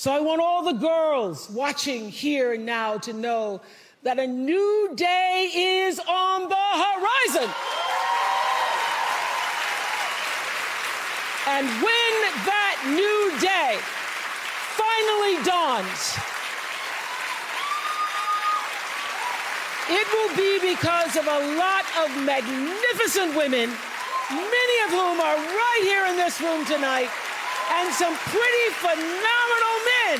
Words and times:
So 0.00 0.10
I 0.10 0.18
want 0.18 0.40
all 0.40 0.64
the 0.64 0.72
girls 0.72 1.50
watching 1.50 2.08
here 2.08 2.54
and 2.54 2.64
now 2.64 2.96
to 3.04 3.12
know 3.12 3.60
that 4.02 4.18
a 4.18 4.26
new 4.26 4.92
day 4.94 5.50
is 5.52 6.00
on 6.00 6.48
the 6.48 6.56
horizon. 6.56 7.50
And 11.52 11.66
when 11.84 12.12
that 12.48 12.80
new 12.96 13.28
day 13.44 13.76
finally 14.80 15.36
dawns, 15.44 16.16
it 19.92 20.06
will 20.16 20.32
be 20.34 20.72
because 20.72 21.14
of 21.16 21.26
a 21.28 21.40
lot 21.60 21.84
of 22.00 22.24
magnificent 22.24 23.36
women, 23.36 23.68
many 24.32 24.76
of 24.80 24.90
whom 24.96 25.20
are 25.20 25.36
right 25.36 25.80
here 25.82 26.06
in 26.06 26.16
this 26.16 26.40
room 26.40 26.64
tonight, 26.64 27.10
and 27.70 27.92
some 27.94 28.14
pretty 28.14 28.66
phenomenal 28.82 29.76
men 29.94 30.18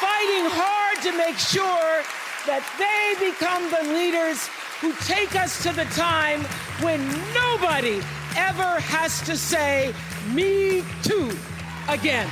fighting 0.00 0.46
hard 0.50 1.02
to 1.02 1.16
make 1.16 1.38
sure 1.38 2.02
that 2.46 2.62
they 2.78 3.30
become 3.30 3.62
the 3.70 3.92
leaders 3.94 4.48
who 4.80 4.92
take 5.06 5.34
us 5.34 5.62
to 5.62 5.72
the 5.72 5.84
time 5.86 6.42
when 6.82 7.00
nobody 7.34 8.00
ever 8.36 8.80
has 8.80 9.20
to 9.22 9.36
say, 9.36 9.92
Me 10.32 10.84
too, 11.02 11.30
again. 11.88 12.28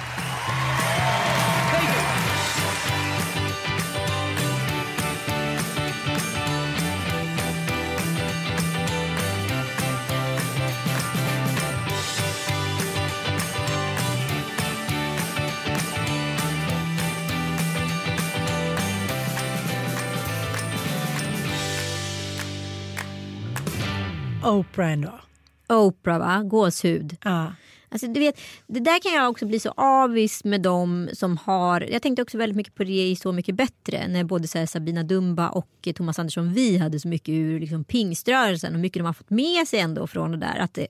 Oprah 24.46 24.92
ändå. 24.92 25.20
Oprah 25.68 26.18
va? 26.18 26.42
Gåshud. 26.42 27.16
Ja. 27.24 27.52
Alltså, 27.88 28.06
du 28.06 28.20
vet, 28.20 28.40
det 28.66 28.80
där 28.80 29.00
kan 29.00 29.12
jag 29.12 29.30
också 29.30 29.46
bli 29.46 29.60
så 29.60 29.70
avis 29.76 30.44
med 30.44 30.62
dem 30.62 31.08
som 31.12 31.36
har... 31.36 31.80
Jag 31.80 32.02
tänkte 32.02 32.22
också 32.22 32.38
väldigt 32.38 32.56
mycket 32.56 32.74
på 32.74 32.84
det 32.84 33.10
i 33.10 33.16
Så 33.16 33.32
mycket 33.32 33.54
bättre. 33.54 34.08
När 34.08 34.24
både 34.24 34.48
här, 34.54 34.66
Sabina 34.66 35.02
Dumba 35.02 35.48
och 35.48 35.88
Thomas 35.94 36.18
Andersson 36.18 36.52
Vi 36.52 36.78
hade 36.78 37.00
så 37.00 37.08
mycket 37.08 37.32
ur 37.32 37.60
liksom, 37.60 37.84
pingströrelsen 37.84 38.74
och 38.74 38.80
mycket 38.80 39.00
de 39.00 39.06
har 39.06 39.12
fått 39.12 39.30
med 39.30 39.68
sig 39.68 39.80
ändå 39.80 40.06
från 40.06 40.30
det 40.30 40.36
där. 40.36 40.58
Att 40.58 40.74
det, 40.74 40.86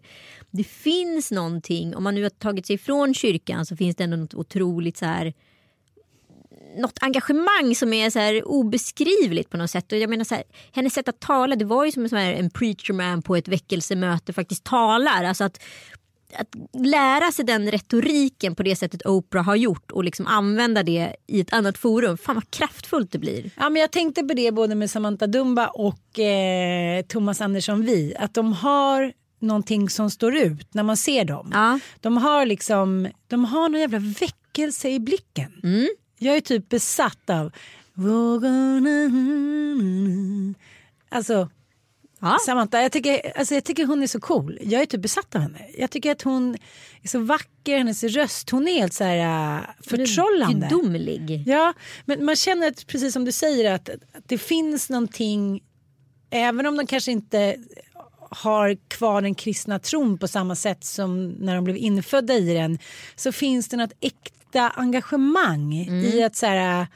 det 0.50 0.64
finns 0.64 1.30
någonting, 1.30 1.96
om 1.96 2.04
man 2.04 2.14
nu 2.14 2.22
har 2.22 2.30
tagit 2.30 2.66
sig 2.66 2.74
ifrån 2.74 3.14
kyrkan 3.14 3.66
så 3.66 3.76
finns 3.76 3.96
det 3.96 4.04
ändå 4.04 4.16
något 4.16 4.34
otroligt 4.34 4.96
så 4.96 5.04
här 5.04 5.34
något 6.76 6.98
engagemang 7.00 7.74
som 7.74 7.92
är 7.92 8.10
så 8.10 8.18
här 8.18 8.48
obeskrivligt 8.48 9.50
på 9.50 9.56
något 9.56 9.70
sätt. 9.70 9.92
Och 9.92 9.98
jag 9.98 10.10
menar 10.10 10.24
så 10.24 10.34
här, 10.34 10.44
hennes 10.72 10.94
sätt 10.94 11.08
att 11.08 11.20
tala, 11.20 11.56
det 11.56 11.64
var 11.64 11.84
ju 11.84 11.92
som 11.92 12.02
en, 12.02 12.08
sån 12.08 12.18
här, 12.18 12.32
en 12.32 12.50
preacher 12.50 12.92
man 12.92 13.22
på 13.22 13.36
ett 13.36 13.48
väckelsemöte 13.48 14.32
faktiskt 14.32 14.64
talar. 14.64 15.24
Alltså 15.24 15.44
att, 15.44 15.60
att 16.38 16.48
lära 16.86 17.32
sig 17.32 17.44
den 17.44 17.70
retoriken 17.70 18.54
på 18.54 18.62
det 18.62 18.76
sättet 18.76 19.06
Oprah 19.06 19.44
har 19.44 19.56
gjort 19.56 19.90
och 19.90 20.04
liksom 20.04 20.26
använda 20.26 20.82
det 20.82 21.16
i 21.26 21.40
ett 21.40 21.52
annat 21.52 21.78
forum. 21.78 22.18
Fan 22.18 22.34
vad 22.34 22.50
kraftfullt 22.50 23.12
det 23.12 23.18
blir. 23.18 23.50
Ja, 23.56 23.70
men 23.70 23.80
jag 23.80 23.90
tänkte 23.90 24.22
på 24.22 24.34
det 24.34 24.52
både 24.52 24.74
med 24.74 24.90
Samantha 24.90 25.26
Dumba 25.26 25.66
och 25.66 26.18
eh, 26.18 27.02
Thomas 27.02 27.40
Andersson 27.40 27.84
Vi. 27.84 28.14
Att 28.18 28.34
de 28.34 28.52
har 28.52 29.12
någonting 29.38 29.90
som 29.90 30.10
står 30.10 30.36
ut 30.36 30.74
när 30.74 30.82
man 30.82 30.96
ser 30.96 31.24
dem. 31.24 31.50
Ja. 31.52 31.80
De 32.00 32.16
har 32.16 32.46
liksom, 32.46 33.08
de 33.26 33.44
har 33.44 33.68
någon 33.68 33.80
jävla 33.80 33.98
väckelse 33.98 34.88
i 34.88 35.00
blicken. 35.00 35.60
Mm. 35.62 35.88
Jag 36.18 36.36
är 36.36 36.40
typ 36.40 36.68
besatt 36.68 37.30
av. 37.30 37.52
Alltså 41.08 41.48
Ja. 42.20 42.38
Samantha, 42.46 42.82
jag 42.82 42.92
tycker, 42.92 43.38
alltså 43.38 43.54
jag 43.54 43.64
tycker 43.64 43.86
hon 43.86 44.02
är 44.02 44.06
så 44.06 44.20
cool. 44.20 44.58
Jag 44.62 44.82
är 44.82 44.86
typ 44.86 45.00
besatt 45.00 45.34
av 45.34 45.40
henne. 45.40 45.66
Jag 45.78 45.90
tycker 45.90 46.12
att 46.12 46.22
hon 46.22 46.56
är 47.02 47.08
så 47.08 47.18
vacker, 47.18 47.78
hennes 47.78 48.04
röst, 48.04 48.50
hon 48.50 48.68
är 48.68 48.72
helt 48.72 48.92
så 48.92 49.04
här 49.04 49.58
uh, 49.58 49.66
förtrollande. 49.80 50.68
Gudomlig. 50.70 51.42
Ja, 51.46 51.72
men 52.04 52.24
man 52.24 52.36
känner 52.36 52.68
att, 52.68 52.86
precis 52.86 53.12
som 53.12 53.24
du 53.24 53.32
säger 53.32 53.74
att, 53.74 53.88
att 53.88 54.22
det 54.26 54.38
finns 54.38 54.90
någonting, 54.90 55.62
även 56.30 56.66
om 56.66 56.76
de 56.76 56.86
kanske 56.86 57.12
inte 57.12 57.56
har 58.30 58.76
kvar 58.88 59.22
den 59.22 59.34
kristna 59.34 59.78
tron 59.78 60.18
på 60.18 60.28
samma 60.28 60.54
sätt 60.54 60.84
som 60.84 61.28
när 61.28 61.54
de 61.54 61.64
blev 61.64 61.76
infödda 61.76 62.34
i 62.34 62.54
den 62.54 62.78
så 63.16 63.32
finns 63.32 63.68
det 63.68 63.76
något 63.76 63.92
äkta 64.00 64.35
engagemang 64.60 65.74
i 65.74 66.22
att 66.22 66.36
så 66.36 66.46
här, 66.46 66.86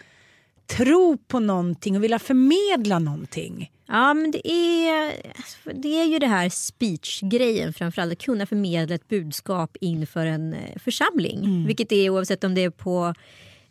tro 0.66 1.16
på 1.16 1.40
någonting 1.40 1.96
och 1.96 2.04
vilja 2.04 2.18
förmedla 2.18 2.98
någonting. 2.98 3.70
Ja 3.88 4.14
men 4.14 4.30
det 4.30 4.50
är, 4.50 5.06
alltså, 5.36 5.70
det 5.74 6.00
är 6.00 6.04
ju 6.04 6.18
det 6.18 6.26
här 6.26 6.48
speech-grejen 6.48 7.72
framförallt. 7.72 8.12
Att 8.12 8.22
kunna 8.22 8.46
förmedla 8.46 8.94
ett 8.94 9.08
budskap 9.08 9.76
inför 9.80 10.26
en 10.26 10.52
eh, 10.52 10.58
församling. 10.76 11.66
Vilket 11.66 11.88
det 11.88 11.96
är 11.96 12.10
oavsett 12.10 12.44
om 12.44 12.54
det 12.54 12.64
är 12.64 12.70
på 12.70 13.14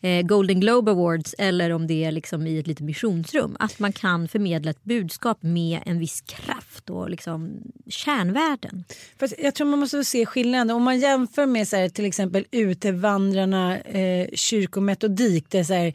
Eh, 0.01 0.21
Golden 0.21 0.59
Globe 0.59 0.91
Awards 0.91 1.35
eller 1.37 1.69
om 1.69 1.87
det 1.87 2.03
är 2.03 2.11
liksom 2.11 2.47
i 2.47 2.59
ett 2.59 2.67
litet 2.67 2.85
missionsrum. 2.85 3.55
Att 3.59 3.79
man 3.79 3.93
kan 3.93 4.27
förmedla 4.27 4.71
ett 4.71 4.83
budskap 4.83 5.37
med 5.41 5.79
en 5.85 5.99
viss 5.99 6.21
kraft 6.21 6.89
och 6.89 7.09
liksom 7.09 7.51
kärnvärden. 7.87 8.83
Fast 9.19 9.33
jag 9.39 9.55
tror 9.55 9.67
man 9.67 9.79
måste 9.79 10.03
se 10.03 10.25
skillnaden. 10.25 10.75
Om 10.75 10.83
man 10.83 10.99
jämför 10.99 11.45
med 11.45 11.67
så 11.67 11.75
här, 11.75 11.89
till 11.89 12.05
exempel 12.05 12.45
utevandrarna 12.51 13.79
eh, 13.79 14.27
kyrkometodik. 14.33 15.49
Där 15.49 15.63
så 15.63 15.73
här, 15.73 15.93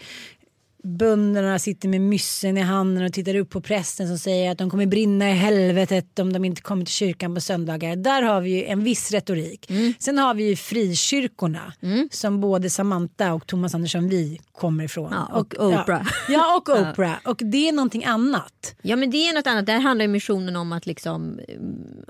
bönderna 0.85 1.59
sitter 1.59 1.89
med 1.89 2.01
myssen 2.01 2.59
i 2.59 2.61
handen 2.61 3.05
och 3.05 3.13
tittar 3.13 3.35
upp 3.35 3.51
på 3.51 3.61
prästen 3.61 4.09
som 4.09 4.19
säger 4.19 4.51
att 4.51 4.59
de 4.59 4.71
kommer 4.71 4.87
brinna 4.87 5.31
i 5.31 5.33
helvetet 5.33 6.19
om 6.19 6.33
de 6.33 6.45
inte 6.45 6.63
kommer 6.63 6.85
till 6.85 6.95
kyrkan 6.95 7.35
på 7.35 7.41
söndagar. 7.41 7.97
Där 7.97 8.23
har 8.23 8.41
vi 8.41 8.51
ju 8.51 8.65
en 8.65 8.85
viss 8.85 9.13
retorik. 9.13 9.71
Sen 9.99 10.19
har 10.19 10.35
vi 10.35 10.49
ju 10.49 10.57
frikyrkorna 10.57 11.73
som 12.11 12.41
både 12.41 12.71
Samantha 12.71 13.33
och 13.33 13.47
Thomas 13.47 13.75
Andersson 13.75 14.09
Vi 14.09 14.41
kommer 14.53 14.85
ifrån. 14.85 15.13
Ja, 15.13 15.39
och 15.39 15.55
Oprah. 15.59 16.03
Ja, 16.03 16.07
ja 16.29 16.57
och 16.57 16.81
Oprah. 16.81 17.17
Och 17.25 17.41
det 17.45 17.69
är 17.69 17.73
någonting 17.73 18.05
annat. 18.05 18.77
Ja 18.83 18.97
men 18.97 19.11
det 19.11 19.17
är 19.17 19.35
något 19.35 19.47
annat. 19.47 19.67
Där 19.67 19.81
handlar 19.81 20.05
ju 20.05 20.09
missionen 20.09 20.57
om 20.57 20.73
att 20.73 20.87
liksom, 20.87 21.39
eh, 21.49 21.55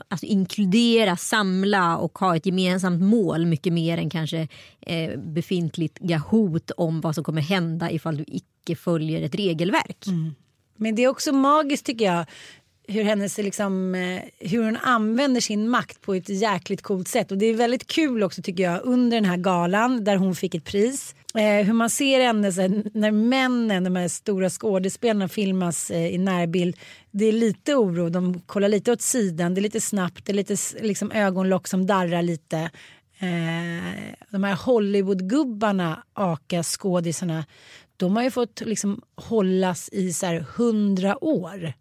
alltså 0.09 0.26
inkludera, 0.26 1.17
samla 1.17 1.97
och 1.97 2.19
ha 2.19 2.37
ett 2.37 2.47
gemensamt 2.47 3.03
mål 3.03 3.47
mycket 3.47 3.73
mer 3.73 3.99
än 3.99 4.11
kanske 4.11 4.49
eh, 4.87 5.19
befintliga 5.19 6.19
hot 6.19 6.71
om 6.71 7.01
vad 7.01 7.15
som 7.15 7.25
kommer 7.25 7.43
hända 7.43 7.91
ifall 7.91 8.17
du 8.17 8.25
icke 8.27 8.77
följer 8.77 9.23
ett 9.23 9.35
regelverk. 9.35 10.07
Mm. 10.07 10.35
Men 10.77 10.95
det 10.95 11.05
är 11.05 11.09
också 11.09 11.33
magiskt 11.33 11.87
tycker 11.87 12.05
jag 12.05 12.27
hur, 12.89 13.05
hennes, 13.05 13.39
liksom, 13.39 13.95
eh, 13.95 14.49
hur 14.49 14.65
hon 14.65 14.77
använder 14.77 15.41
sin 15.41 15.69
makt 15.69 16.01
på 16.01 16.15
ett 16.15 16.29
jäkligt 16.29 16.83
coolt 16.83 17.09
sätt. 17.09 17.33
Och 17.33 17.39
det 17.39 17.47
är 17.47 17.55
väldigt 17.55 17.87
kul 17.87 18.23
också 18.23 18.43
tycker 18.43 18.63
jag 18.63 18.81
under 18.85 19.17
den 19.17 19.25
här 19.25 19.37
galan 19.37 20.05
där 20.05 20.17
hon 20.17 20.35
fick 20.35 20.55
ett 20.55 20.65
pris. 20.65 21.15
Eh, 21.35 21.67
hur 21.67 21.73
man 21.73 21.91
ser 21.91 22.21
henne 22.21 22.53
så 22.53 22.61
här, 22.61 22.83
när 22.95 23.11
männen, 23.11 23.85
de 23.85 23.97
här 23.97 24.09
stora 24.09 24.51
skådespelarna 24.51 25.29
filmas 25.29 25.91
eh, 25.91 26.15
i 26.15 26.19
närbild. 26.19 26.77
Det 27.11 27.25
är 27.25 27.33
lite 27.33 27.75
oro, 27.75 28.09
de 28.09 28.41
kollar 28.41 28.69
lite 28.69 28.93
åt 28.93 29.03
sidan, 29.03 29.55
det 29.55 29.61
är 29.61 29.63
lite 29.63 29.81
snabbt, 29.81 30.27
det 30.27 30.33
är 30.33 30.35
lite 30.35 30.57
liksom, 30.81 31.13
ögonlock 31.13 31.69
som 31.69 31.87
darrar 31.87 32.23
lite. 32.23 32.71
Eh, 33.25 34.15
de 34.31 34.44
här 34.44 34.55
Hollywoodgubbarna, 34.55 36.05
aka 36.12 36.62
skådisarna, 36.62 37.44
de 37.97 38.17
har 38.17 38.23
ju 38.23 38.31
fått 38.31 38.61
liksom 38.61 39.00
hållas 39.17 39.88
i 39.93 40.12
så 40.12 40.26
här 40.26 40.47
hundra 40.56 41.25
år 41.25 41.75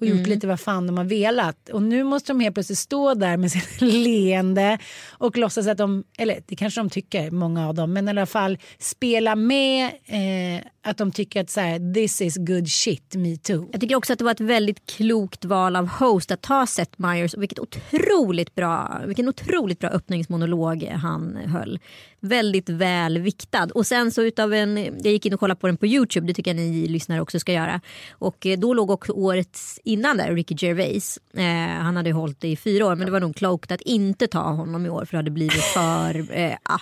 och 0.00 0.06
gjort 0.06 0.26
lite 0.26 0.46
vad 0.46 0.60
fan 0.60 0.86
de 0.86 0.98
har 0.98 1.04
velat. 1.04 1.68
Och 1.68 1.82
nu 1.82 2.04
måste 2.04 2.32
de 2.32 2.40
helt 2.40 2.54
plötsligt 2.54 2.78
stå 2.78 3.14
där 3.14 3.36
med 3.36 3.52
sitt 3.52 3.80
leende 3.80 4.78
och 5.10 5.36
låtsas 5.36 5.66
att 5.66 5.78
de, 5.78 6.04
eller 6.18 6.42
det 6.46 6.56
kanske 6.56 6.80
de 6.80 6.90
tycker, 6.90 7.30
många 7.30 7.68
av 7.68 7.74
dem, 7.74 7.92
men 7.92 8.08
i 8.08 8.10
alla 8.10 8.26
fall 8.26 8.58
spela 8.78 9.36
med 9.36 9.84
eh, 10.06 10.64
att 10.82 10.96
de 10.96 11.12
tycker 11.12 11.40
att 11.40 11.50
så 11.50 11.60
här, 11.60 11.94
this 11.94 12.20
is 12.20 12.36
good 12.36 12.68
shit, 12.68 13.14
me 13.14 13.36
too. 13.36 13.68
Jag 13.72 13.80
tycker 13.80 13.96
också 13.96 14.12
att 14.12 14.18
det 14.18 14.24
var 14.24 14.32
ett 14.32 14.40
väldigt 14.40 14.86
klokt 14.86 15.44
val 15.44 15.76
av 15.76 15.88
host 15.88 16.30
att 16.30 16.42
ta 16.42 16.66
Seth 16.66 16.92
Meyers 16.96 17.34
och 17.34 17.42
vilket 17.42 17.58
otroligt 17.58 18.54
bra, 18.54 19.00
vilken 19.06 19.28
otroligt 19.28 19.78
bra 19.78 19.90
öppningsmonolog 19.90 20.82
han 20.82 21.36
höll. 21.36 21.78
Väldigt 22.20 22.68
väl 22.68 23.18
viktad. 23.18 23.68
Och 23.74 23.86
sen 23.86 24.12
så 24.12 24.22
utav 24.22 24.54
en, 24.54 24.76
jag 24.76 25.12
gick 25.12 25.26
in 25.26 25.34
och 25.34 25.40
kollade 25.40 25.60
på 25.60 25.66
den 25.66 25.76
på 25.76 25.86
Youtube, 25.86 26.26
det 26.26 26.34
tycker 26.34 26.54
jag 26.54 26.56
ni 26.56 26.88
lyssnare 26.88 27.20
också 27.20 27.40
ska 27.40 27.52
göra. 27.52 27.80
Och 28.10 28.46
eh, 28.46 28.58
då 28.58 28.74
låg 28.74 28.90
också 28.90 29.12
årets 29.12 29.80
innan 29.84 30.16
där 30.16 30.34
Ricky 30.34 30.54
Gervais. 30.58 31.18
Eh, 31.34 31.82
han 31.82 31.96
hade 31.96 32.08
ju 32.08 32.14
hållit 32.14 32.40
det 32.40 32.48
i 32.48 32.56
fyra 32.56 32.86
år 32.86 32.94
men 32.94 33.06
det 33.06 33.12
var 33.12 33.20
nog 33.20 33.36
klokt 33.36 33.72
att 33.72 33.80
inte 33.80 34.26
ta 34.26 34.42
honom 34.42 34.86
i 34.86 34.88
år 34.88 35.04
för 35.04 35.12
det 35.12 35.18
hade 35.18 35.30
blivit 35.30 35.62
för, 35.62 36.38
eh, 36.38 36.56
ah, 36.62 36.80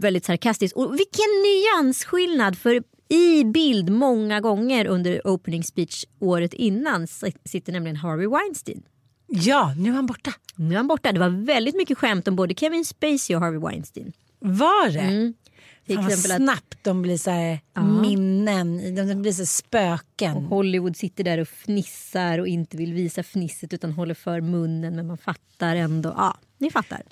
väldigt 0.00 0.24
sarkastiskt. 0.24 0.76
Och 0.76 0.92
vilken 0.92 1.28
nyansskillnad 1.44 2.58
för 2.58 2.82
i 3.08 3.44
bild 3.44 3.90
många 3.90 4.40
gånger 4.40 4.86
under 4.86 5.26
opening 5.26 5.64
speech 5.64 6.04
året 6.18 6.52
innan 6.52 7.06
sitter 7.44 7.72
nämligen 7.72 7.96
Harvey 7.96 8.26
Weinstein. 8.26 8.82
Ja, 9.26 9.74
nu 9.78 9.90
är 9.90 9.94
han 9.94 10.06
borta. 10.06 10.32
Nu 10.54 10.74
är 10.74 10.76
han 10.76 10.86
borta. 10.86 11.12
Det 11.12 11.20
var 11.20 11.46
väldigt 11.46 11.76
mycket 11.76 11.98
skämt 11.98 12.28
om 12.28 12.36
både 12.36 12.54
Kevin 12.54 12.84
Spacey 12.84 13.36
och 13.36 13.42
Harvey 13.42 13.60
Weinstein. 13.60 14.12
Var 14.38 14.90
det? 14.90 15.00
Mm. 15.00 15.34
Fan, 15.86 15.96
vad 15.96 16.12
exempel 16.12 16.30
att 16.30 16.36
snabbt 16.36 16.78
de 16.82 17.02
blir 17.02 17.18
så 17.18 17.30
här 17.30 17.60
minnen, 18.02 18.94
de 19.08 19.22
blir 19.22 19.32
så 19.32 19.46
spöken. 19.46 20.34
Hollywood 20.34 20.96
sitter 20.96 21.24
där 21.24 21.38
och 21.38 21.48
fnissar 21.48 22.38
och 22.38 22.48
inte 22.48 22.76
vill 22.76 22.92
visa 22.92 23.22
fnisset 23.22 23.72
utan 23.72 23.92
håller 23.92 24.14
för 24.14 24.40
munnen 24.40 24.96
men 24.96 25.06
man 25.06 25.18
fattar 25.18 25.76
ändå. 25.76 26.14
Ja, 26.16 26.36
ni 26.58 26.70
fattar. 26.70 27.02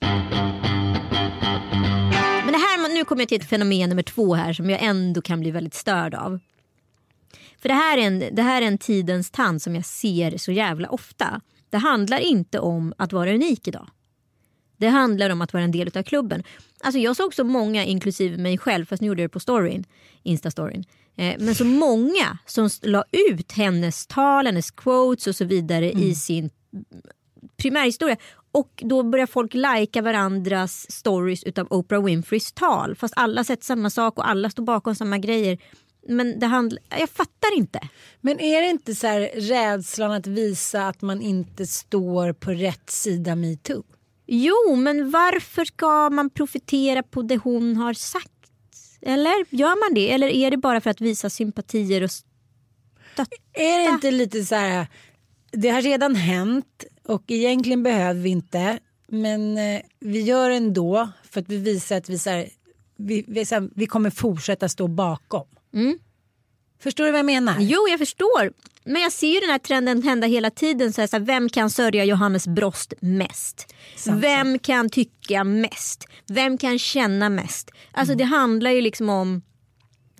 Nu 3.05 3.09
kommer 3.09 3.23
jag 3.23 3.29
till 3.29 3.41
ett 3.41 3.49
fenomen 3.49 3.89
nummer 3.89 4.03
två 4.03 4.35
här 4.35 4.53
som 4.53 4.71
jag 4.71 4.83
ändå 4.83 5.23
kan 5.23 5.41
bli 5.41 5.51
väldigt 5.51 5.75
störd 5.75 6.15
av. 6.15 6.41
För 7.59 7.69
det 7.69 7.75
här, 7.75 7.99
är 7.99 8.03
en, 8.03 8.19
det 8.33 8.43
här 8.43 8.63
är 8.63 8.67
en 8.67 8.79
tidens 8.79 9.31
tand 9.31 9.63
som 9.63 9.75
jag 9.75 9.85
ser 9.85 10.39
så 10.39 10.53
jävla 10.53 10.89
ofta. 10.89 11.41
Det 11.71 11.77
handlar 11.77 12.19
inte 12.19 12.59
om 12.59 12.95
att 12.99 13.13
vara 13.13 13.35
unik 13.35 13.69
idag. 13.69 13.89
Det 14.77 14.89
handlar 14.89 15.31
om 15.31 15.41
att 15.41 15.53
vara 15.53 15.63
en 15.63 15.73
del 15.73 15.91
av 15.99 16.03
klubben. 16.03 16.43
Alltså 16.81 16.99
jag 16.99 17.17
såg 17.17 17.35
så 17.35 17.45
många, 17.45 17.85
inklusive 17.85 18.37
mig 18.37 18.59
själv, 18.59 18.85
fast 18.87 19.03
nu 19.03 19.09
gjorde 19.09 19.23
jag 19.23 19.31
det 19.31 19.33
på 19.33 19.41
storyn, 19.41 19.85
Insta-storyn. 20.23 20.85
Eh, 21.17 21.35
men 21.39 21.55
så 21.55 21.65
många 21.65 22.39
som 22.47 22.69
la 22.83 23.05
ut 23.31 23.53
hennes 23.53 24.07
tal, 24.07 24.47
hennes 24.47 24.71
quotes 24.71 25.27
och 25.27 25.37
så 25.37 25.45
vidare 25.45 25.93
i 25.93 26.15
sin 26.15 26.51
primärhistoria. 27.57 28.17
Och 28.55 28.83
då 28.87 29.03
börjar 29.03 29.27
folk 29.27 29.55
lajka 29.55 30.03
varandras 30.03 30.93
stories 30.93 31.45
utav 31.45 31.67
Oprah 31.71 32.05
Winfreys 32.05 32.53
tal. 32.53 32.97
Fast 32.97 33.15
alla 33.17 33.45
sett 33.45 33.65
samma 33.65 33.91
sak 33.91 34.19
och 34.19 34.29
alla 34.29 34.51
står 34.51 34.63
bakom 34.63 34.95
samma 34.95 35.19
grejer. 35.19 35.59
Men 36.09 36.39
det 36.39 36.47
handl- 36.47 36.79
jag 36.91 37.11
fattar 37.11 37.57
inte. 37.57 37.81
Men 38.21 38.41
är 38.41 38.63
det 38.63 38.69
inte 38.69 38.95
så 38.95 39.07
här 39.07 39.21
rädslan 39.35 40.13
att 40.13 40.27
visa 40.27 40.89
att 40.89 41.03
man 41.03 41.23
inte 41.23 41.67
står 41.67 42.33
på 42.33 42.51
rätt 42.51 42.91
sida 42.91 43.35
metoo? 43.35 43.83
Jo, 44.27 44.77
men 44.77 45.11
varför 45.11 45.65
ska 45.65 46.11
man 46.11 46.31
profitera 46.31 47.03
på 47.03 47.23
det 47.23 47.37
hon 47.37 47.77
har 47.77 47.95
sagt? 47.95 48.31
Eller 49.03 49.55
gör 49.55 49.89
man 49.89 49.95
det? 49.95 50.13
Eller 50.13 50.29
är 50.29 50.51
det 50.51 50.57
bara 50.57 50.81
för 50.81 50.91
att 50.91 51.01
visa 51.01 51.31
sympatier 51.31 52.03
och 52.03 52.11
stötta? 52.11 53.27
Är 53.53 53.79
det 53.79 53.95
inte 53.95 54.11
lite 54.11 54.45
så 54.45 54.55
här, 54.55 54.87
det 55.53 55.69
har 55.69 55.83
redan 55.83 56.15
hänt 56.15 56.85
och 57.07 57.23
egentligen 57.27 57.83
behöver 57.83 58.21
vi 58.21 58.31
inte 58.31 58.79
men 59.09 59.59
eh, 59.59 59.81
vi 60.01 60.21
gör 60.23 60.51
ändå 60.51 61.09
för 61.31 61.41
att 61.41 61.49
vi 61.49 61.57
visar 61.57 61.97
att 61.97 62.09
vi, 62.09 62.19
så 62.19 62.31
här, 62.31 62.49
vi, 62.97 63.25
vi, 63.29 63.45
så 63.45 63.55
här, 63.55 63.69
vi 63.75 63.87
kommer 63.87 64.11
fortsätta 64.11 64.69
stå 64.69 64.89
bakom. 64.89 65.47
Förstår 66.83 67.05
du 67.05 67.11
vad 67.11 67.19
jag 67.19 67.27
menar? 67.27 67.57
Jo, 67.61 67.89
jag 67.89 67.99
förstår. 67.99 68.53
Men 68.85 69.03
jag 69.03 69.13
ser 69.13 69.35
ju 69.35 69.41
den 69.41 69.51
här 69.51 69.59
trenden 69.59 70.03
hända 70.03 70.27
hela 70.27 70.51
tiden. 70.51 70.93
Så 70.93 71.01
här, 71.01 71.09
så 71.09 71.17
här, 71.17 71.25
vem 71.25 71.49
kan 71.49 71.71
sörja 71.71 72.05
Johannes 72.05 72.47
Brost 72.47 72.95
mest? 73.01 73.75
Sant, 73.97 74.25
vem 74.25 74.59
kan 74.59 74.91
tycka 74.91 75.45
mest? 75.45 76.05
Vem 76.27 76.59
kan 76.59 76.79
känna 76.79 77.29
mest? 77.29 77.71
Alltså 77.93 78.15
det 78.15 78.25
handlar 78.25 78.71
ju 78.71 78.81
liksom 78.81 79.09
om 79.09 79.43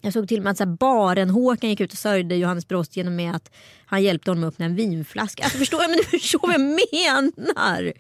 jag 0.01 0.13
såg 0.13 0.29
till 0.29 0.39
och 0.39 0.45
med 0.45 0.51
att 0.51 0.57
så 0.57 0.65
här, 0.65 0.77
baren 0.77 1.31
Håkan 1.31 1.71
gick 1.71 1.81
ut 1.81 1.93
och 1.93 1.99
sörjde 1.99 2.37
Johannes 2.37 2.69
Brost 2.69 2.97
genom 2.97 3.17
med 3.17 3.37
att 3.37 3.51
han 3.95 4.03
hjälpte 4.03 4.31
honom 4.31 4.45
upp 4.45 4.59
med 4.59 4.67
en 4.67 4.77
vinflaska. 4.77 5.43
Alltså 5.43 5.59
förstår, 5.59 5.83
jag, 5.83 5.91
men 5.91 5.99
du 5.99 6.05
förstår 6.05 6.41
vad 6.43 6.55
jag 6.55 6.61
menar. 6.61 7.93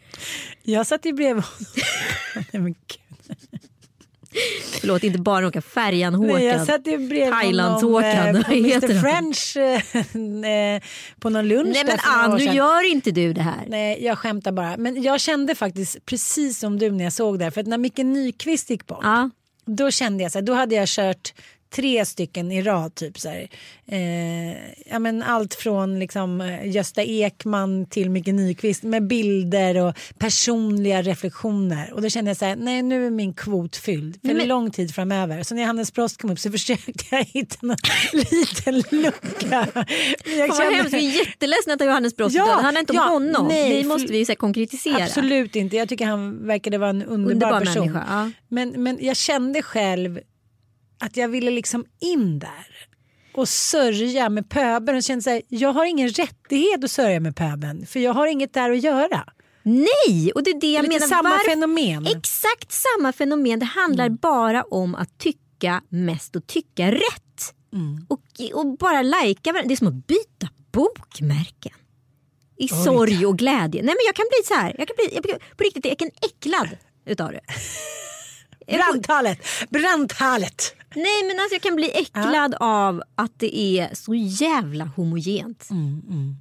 Jag 0.62 0.86
satt 0.86 1.06
ju 1.06 1.12
bredvid 1.12 1.44
honom. 2.52 2.74
Förlåt, 4.80 5.04
inte 5.04 5.18
bara 5.18 5.46
åka 5.46 5.62
färjan 5.62 6.14
Håkan. 6.14 6.34
Nej, 6.34 6.44
jag 6.44 6.66
satt 6.66 6.86
ju 6.86 7.08
bredvid 7.08 7.32
Thailandshåkan, 7.32 8.16
honom 8.16 8.36
eh, 8.36 8.42
på 8.42 8.52
Mr? 8.52 9.00
French 9.00 9.56
eh, 9.56 10.82
på 11.20 11.30
någon 11.30 11.48
lunch. 11.48 11.70
Nej 11.72 11.84
men 11.84 11.98
Ann, 12.02 12.36
nu 12.36 12.44
gör 12.44 12.90
inte 12.90 13.10
du 13.10 13.32
det 13.32 13.42
här. 13.42 13.64
Nej, 13.68 14.04
jag 14.04 14.18
skämtar 14.18 14.52
bara. 14.52 14.76
Men 14.76 15.02
jag 15.02 15.20
kände 15.20 15.54
faktiskt 15.54 16.06
precis 16.06 16.58
som 16.58 16.78
du 16.78 16.90
när 16.90 17.04
jag 17.04 17.12
såg 17.12 17.38
det. 17.38 17.44
här. 17.44 17.50
För 17.50 17.60
att 17.60 17.66
när 17.66 17.78
Micke 17.78 17.98
Nyqvist 17.98 18.70
gick 18.70 18.86
bort, 18.86 19.00
Ja. 19.02 19.30
då 19.66 19.90
kände 19.90 20.22
jag 20.22 20.32
så 20.32 20.38
här, 20.38 20.46
då 20.46 20.54
hade 20.54 20.74
jag 20.74 20.88
kört 20.88 21.32
tre 21.70 22.04
stycken 22.04 22.52
i 22.52 22.62
rad. 22.62 22.94
Typ 22.94 23.18
så 23.20 23.28
här. 23.28 23.48
Eh, 23.86 24.56
ja, 24.86 24.98
men 24.98 25.22
allt 25.22 25.54
från 25.54 25.98
liksom, 25.98 26.40
eh, 26.40 26.68
Gösta 26.70 27.02
Ekman 27.02 27.86
till 27.86 28.10
Micke 28.10 28.26
Nyqvist 28.26 28.82
med 28.82 29.06
bilder 29.06 29.76
och 29.76 29.94
personliga 30.18 31.02
reflektioner. 31.02 31.92
Och 31.92 32.02
då 32.02 32.08
kände 32.08 32.30
jag 32.30 32.36
så 32.36 32.44
här, 32.44 32.56
nej 32.56 32.82
nu 32.82 33.06
är 33.06 33.10
min 33.10 33.34
kvot 33.34 33.76
fylld 33.76 34.18
för 34.26 34.34
men- 34.34 34.48
lång 34.48 34.70
tid 34.70 34.94
framöver. 34.94 35.42
Så 35.42 35.54
när 35.54 35.64
Hannes 35.64 35.92
Brost 35.92 36.20
kom 36.20 36.30
upp 36.30 36.38
så 36.38 36.50
försökte 36.58 37.04
jag 37.10 37.24
hitta 37.24 37.56
någon 37.66 37.76
liten 38.12 38.74
lucka. 39.02 39.66
Jag 40.36 40.48
Fan 40.56 40.66
vad 40.66 40.74
hemskt, 40.74 40.94
vi 40.94 41.06
är 41.20 41.26
jätteledsen 41.26 41.72
att 41.72 41.80
Johannes 41.80 42.16
Brost 42.16 42.36
Ja, 42.36 42.44
Det 42.56 42.62
handlar 42.62 42.80
inte 42.80 42.92
om 42.92 42.96
ja, 42.96 43.08
honom. 43.08 43.48
nej, 43.48 43.82
det 43.82 43.88
måste 43.88 44.12
vi 44.12 44.24
så 44.24 44.32
här, 44.32 44.36
konkretisera. 44.36 45.04
Absolut 45.04 45.56
inte. 45.56 45.76
Jag 45.76 45.88
tycker 45.88 46.06
han 46.06 46.46
verkade 46.46 46.78
vara 46.78 46.90
en 46.90 47.02
underbar, 47.02 47.32
Underbar 47.32 47.60
person. 47.60 47.86
människa, 47.92 48.04
ja. 48.08 48.30
men, 48.48 48.82
men 48.82 48.98
jag 49.00 49.16
kände 49.16 49.62
själv 49.62 50.20
att 51.04 51.16
jag 51.16 51.28
ville 51.28 51.50
liksom 51.50 51.84
in 52.00 52.38
där 52.38 52.66
och 53.34 53.48
sörja 53.48 54.28
med 54.28 54.48
pöben. 54.50 54.96
Och 54.96 55.02
kände 55.02 55.22
så 55.22 55.30
här, 55.30 55.42
jag 55.48 55.72
har 55.72 55.84
ingen 55.84 56.08
rättighet 56.08 56.84
att 56.84 56.90
sörja 56.90 57.20
med 57.20 57.36
pöben 57.36 57.86
för 57.86 58.00
jag 58.00 58.12
har 58.12 58.26
inget 58.26 58.52
där 58.52 58.70
att 58.70 58.82
göra. 58.82 59.24
Nej, 59.62 60.32
och 60.34 60.42
det 60.42 60.50
är 60.50 60.60
det 60.60 60.72
jag 60.72 60.88
menar. 60.88 61.06
samma 61.06 61.28
Varför- 61.30 61.50
fenomen. 61.50 62.06
Exakt 62.06 62.72
samma 62.72 63.12
fenomen. 63.12 63.58
Det 63.58 63.64
handlar 63.66 64.06
Mm. 64.06 64.18
bara 64.22 64.62
om 64.62 64.94
att 64.94 65.18
tycka 65.18 65.82
mest 65.88 66.36
och 66.36 66.46
tycka 66.46 66.90
rätt. 66.92 67.54
Mm. 67.72 68.06
Och, 68.08 68.22
och 68.54 68.78
bara 68.78 69.02
lajka 69.02 69.52
varandra. 69.52 69.68
Det 69.68 69.74
är 69.74 69.76
som 69.76 69.86
att 69.88 70.06
byta 70.06 70.48
bokmärken. 70.72 71.72
I 72.56 72.68
sorg 72.68 73.26
och 73.26 73.38
glädje. 73.38 73.82
Nej 73.82 73.94
men 73.94 74.04
jag 74.06 74.14
kan 74.14 74.26
bli 74.30 74.44
så 74.44 74.54
här. 74.54 74.74
Jag 74.78 74.88
kan 74.88 74.94
bli, 74.96 75.14
jag, 75.14 75.24
på 75.56 75.64
riktigt, 75.64 75.84
jag 75.84 75.98
kan 75.98 76.10
äcklad 76.22 76.68
utav 77.06 77.32
det. 77.32 77.40
Brandtalet! 78.66 79.38
Brandtalet! 79.70 80.74
Nej 80.94 81.24
men 81.28 81.40
alltså 81.40 81.54
jag 81.54 81.62
kan 81.62 81.76
bli 81.76 81.90
äcklad 81.90 82.54
av 82.60 83.02
att 83.14 83.38
det 83.38 83.58
är 83.58 83.94
så 83.94 84.14
jävla 84.14 84.84
homogent. 84.84 85.70
Mm. 85.70 86.36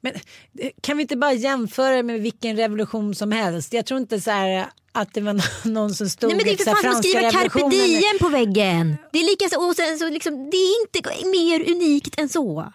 Men 0.00 0.12
eh, 0.14 0.70
kan 0.80 0.96
vi 0.96 1.02
inte 1.02 1.16
bara 1.16 1.32
jämföra 1.32 1.96
det 1.96 2.02
med 2.02 2.20
vilken 2.20 2.56
revolution 2.56 3.14
som 3.14 3.32
helst? 3.32 3.72
Jag 3.72 3.86
tror 3.86 4.00
inte 4.00 4.20
så 4.20 4.30
här 4.30 4.66
att 4.92 5.14
det 5.14 5.20
var 5.20 5.42
någon 5.68 5.94
som 5.94 6.08
stod 6.08 6.30
Nej 6.30 6.36
men 6.36 6.44
det 6.44 6.52
är 6.52 6.56
för 6.56 6.64
fan 6.64 6.82
som 6.82 6.90
att 6.90 7.04
skriva 7.04 7.30
carpe 7.30 7.68
diem 7.68 8.18
på 8.20 8.28
väggen. 8.28 8.96
Det 9.12 9.18
är 9.18 9.24
lika 9.24 9.48
så, 9.48 9.68
och 9.68 9.76
sen 9.76 9.98
så 9.98 10.10
liksom, 10.10 10.50
det 10.50 10.56
är 10.56 10.82
inte 10.82 11.28
mer 11.30 11.70
unikt 11.70 12.20
än 12.20 12.28
så. 12.28 12.72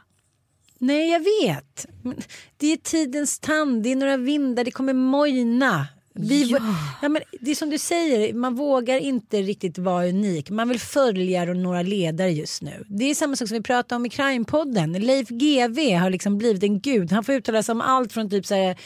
Nej, 0.78 1.10
jag 1.10 1.20
vet. 1.20 1.86
Men 2.04 2.22
det 2.58 2.74
är 2.74 2.78
tidens 2.78 3.40
tand, 3.40 3.84
det 3.84 3.92
är 3.92 3.96
några 3.96 4.18
vindar, 4.18 4.64
det 4.64 4.72
kommer 4.72 4.94
mojna. 4.94 5.88
Vi, 6.18 6.58
ja. 7.02 7.10
men 7.10 7.22
det 7.42 7.52
är 7.52 7.56
som 7.56 7.70
du 7.70 7.78
säger, 7.78 8.34
man 8.34 8.56
vågar 8.56 8.98
inte 8.98 9.42
riktigt 9.42 9.78
vara 9.78 10.08
unik. 10.08 10.50
Man 10.50 10.70
vill 10.70 10.80
följa 10.80 11.46
några 11.46 11.82
ledare 11.82 12.32
just 12.32 12.62
nu. 12.62 12.86
Det 12.88 13.10
är 13.10 13.16
samma 13.16 13.36
sak 13.36 13.48
som 13.48 13.58
vi 13.58 13.64
pratade 13.64 13.96
om 13.96 14.06
i 14.06 14.10
Crime-podden. 14.10 15.00
Leif 15.00 15.30
GW 15.30 15.96
har 15.96 16.10
liksom 16.10 16.38
blivit 16.38 16.64
en 16.64 16.80
gud. 16.80 17.12
Han 17.12 17.24
får 17.24 17.36
uttala 17.36 17.64
sig 17.64 17.74
om 17.74 17.82
allt 17.82 18.14
från 18.14 18.30
typ 18.30 18.46
så 18.46 18.56
här, 18.56 18.78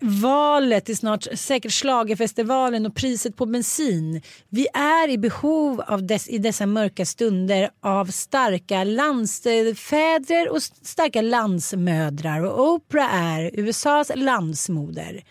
valet 0.00 0.84
till 0.84 0.96
snart 0.96 1.26
säkert 1.34 1.72
schlagerfestivalen 1.72 2.86
och 2.86 2.94
priset 2.94 3.36
på 3.36 3.46
bensin. 3.46 4.22
Vi 4.48 4.66
är 4.74 5.08
i 5.08 5.18
behov 5.18 5.80
av 5.80 6.06
dess, 6.06 6.28
i 6.28 6.38
dessa 6.38 6.66
mörka 6.66 7.06
stunder 7.06 7.70
av 7.82 8.06
starka 8.06 8.84
landsfäder 8.84 10.48
och 10.52 10.62
starka 10.62 11.22
landsmödrar 11.22 12.44
och 12.44 12.68
Oprah 12.68 13.14
är 13.14 13.50
USAs 13.54 14.10
landsmoder. 14.14 15.24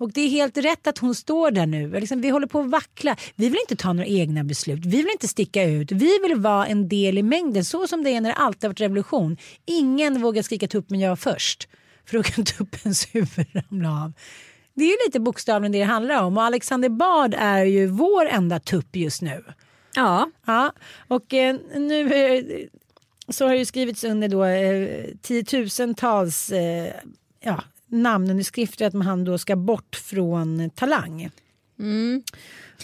Och 0.00 0.12
det 0.12 0.20
är 0.20 0.28
helt 0.28 0.56
rätt 0.56 0.86
att 0.86 0.98
hon 0.98 1.14
står 1.14 1.50
där 1.50 1.66
nu. 1.66 2.00
Liksom, 2.00 2.20
vi 2.20 2.28
håller 2.28 2.46
på 2.46 2.60
att 2.60 2.70
vackla. 2.70 3.16
Vi 3.34 3.48
vill 3.48 3.58
inte 3.60 3.76
ta 3.76 3.92
några 3.92 4.06
egna 4.06 4.44
beslut. 4.44 4.84
Vi 4.84 4.96
vill 4.96 5.10
inte 5.12 5.28
sticka 5.28 5.64
ut. 5.64 5.92
Vi 5.92 6.18
vill 6.22 6.40
vara 6.40 6.66
en 6.66 6.88
del 6.88 7.18
i 7.18 7.22
mängden. 7.22 7.64
Så 7.64 7.86
som 7.86 8.04
det 8.04 8.10
är 8.10 8.20
när 8.20 8.30
det 8.30 8.36
alltid 8.36 8.64
har 8.64 8.68
varit 8.68 8.80
revolution. 8.80 9.36
Ingen 9.66 10.22
vågar 10.22 10.42
skrika 10.42 10.68
tuppen 10.68 11.00
jag 11.00 11.18
först. 11.18 11.68
För 12.06 12.16
då 12.16 12.22
kan 12.22 12.44
tuppens 12.58 13.06
huvud 13.12 13.46
ramla 13.52 14.04
av. 14.04 14.12
Det 14.74 14.84
är 14.84 14.88
ju 14.88 14.96
lite 15.06 15.20
bokstavligen 15.20 15.72
det 15.72 15.78
det 15.78 15.84
handlar 15.84 16.22
om. 16.22 16.36
Och 16.36 16.44
Alexander 16.44 16.88
Bard 16.88 17.34
är 17.38 17.64
ju 17.64 17.86
vår 17.86 18.26
enda 18.26 18.60
tupp 18.60 18.96
just 18.96 19.22
nu. 19.22 19.44
Ja. 19.94 20.30
Ja, 20.46 20.72
och 21.08 21.34
eh, 21.34 21.56
nu 21.74 22.12
eh, 22.14 22.44
så 23.28 23.44
har 23.44 23.52
det 23.52 23.58
ju 23.58 23.64
skrivits 23.64 24.04
under 24.04 24.28
då 24.28 24.44
eh, 24.44 25.04
tiotusentals 25.22 26.52
eh, 26.52 26.92
ja, 27.40 27.64
namnunderskrifter 27.90 28.86
att 28.86 29.04
han 29.04 29.24
då 29.24 29.38
ska 29.38 29.56
bort 29.56 29.96
från 29.96 30.70
Talang. 30.70 31.30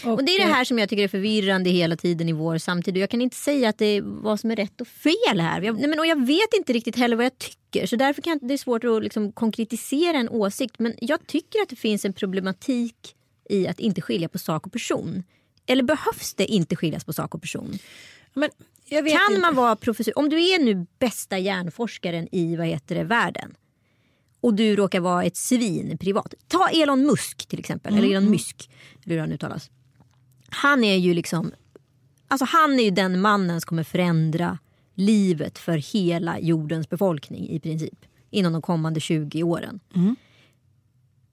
Och 0.03 0.23
det 0.25 0.31
är 0.31 0.47
det 0.47 0.53
här 0.53 0.63
som 0.65 0.79
jag 0.79 0.89
tycker 0.89 1.03
är 1.03 1.07
förvirrande 1.07 1.69
hela 1.69 1.95
tiden 1.95 2.29
i 2.29 2.31
vår 2.31 2.57
samtid. 2.57 2.93
Och 2.95 3.01
jag 3.01 3.09
kan 3.09 3.21
inte 3.21 3.35
säga 3.35 3.69
att 3.69 3.77
det 3.77 3.85
är 3.85 4.01
vad 4.01 4.39
som 4.39 4.51
är 4.51 4.55
rätt 4.55 4.81
och 4.81 4.87
fel 4.87 5.39
här. 5.39 5.61
Jag, 5.61 5.79
nej 5.79 5.87
men, 5.87 5.99
och 5.99 6.05
jag 6.05 6.27
vet 6.27 6.53
inte 6.57 6.73
riktigt 6.73 6.95
heller 6.95 7.15
vad 7.15 7.25
jag 7.25 7.37
tycker. 7.37 7.85
Så 7.87 7.95
därför 7.95 8.21
kan 8.21 8.39
det 8.41 8.53
är 8.53 8.57
svårt 8.57 8.83
att 8.83 9.03
liksom 9.03 9.31
konkretisera 9.31 10.17
en 10.17 10.29
åsikt. 10.29 10.79
Men 10.79 10.93
jag 11.01 11.27
tycker 11.27 11.61
att 11.61 11.69
det 11.69 11.75
finns 11.75 12.05
en 12.05 12.13
problematik 12.13 13.15
i 13.49 13.67
att 13.67 13.79
inte 13.79 14.01
skilja 14.01 14.29
på 14.29 14.39
sak 14.39 14.65
och 14.65 14.73
person. 14.73 15.23
Eller 15.65 15.83
behövs 15.83 16.33
det 16.33 16.45
inte 16.45 16.75
skiljas 16.75 17.05
på 17.05 17.13
sak 17.13 17.35
och 17.35 17.41
person? 17.41 17.79
Men 18.33 18.49
jag 18.85 19.07
Kan 19.07 19.21
inte. 19.29 19.41
man 19.41 19.55
vara 19.55 19.75
professor? 19.75 20.17
Om 20.19 20.29
du 20.29 20.49
är 20.49 20.59
nu 20.59 20.85
bästa 20.99 21.37
hjärnforskaren 21.37 22.27
i 22.31 22.55
vad 22.55 22.67
heter 22.67 22.95
det, 22.95 23.03
världen 23.03 23.55
och 24.47 24.53
du 24.53 24.75
råkar 24.75 24.99
vara 24.99 25.23
ett 25.23 25.37
svin 25.37 25.97
privat. 25.97 26.33
Ta 26.47 26.67
Elon 26.67 27.05
Musk 27.05 27.47
till 27.47 27.59
exempel. 27.59 27.97
Eller 27.97 28.11
Elon 28.11 28.29
Musk. 28.31 28.69
Eller 29.05 29.15
hur 29.15 29.21
han 29.21 29.31
uttalas. 29.31 29.69
Han 30.49 30.83
är 30.83 30.95
ju 30.95 31.13
liksom 31.13 31.51
Alltså 32.27 32.45
han 32.45 32.79
är 32.79 32.83
ju 32.83 32.91
den 32.91 33.21
mannen 33.21 33.61
som 33.61 33.67
kommer 33.67 33.83
förändra 33.83 34.57
livet 34.95 35.57
för 35.59 35.77
hela 35.93 36.39
jordens 36.39 36.89
befolkning 36.89 37.49
i 37.49 37.59
princip. 37.59 38.05
Inom 38.29 38.53
de 38.53 38.61
kommande 38.61 38.99
20 38.99 39.43
åren. 39.43 39.79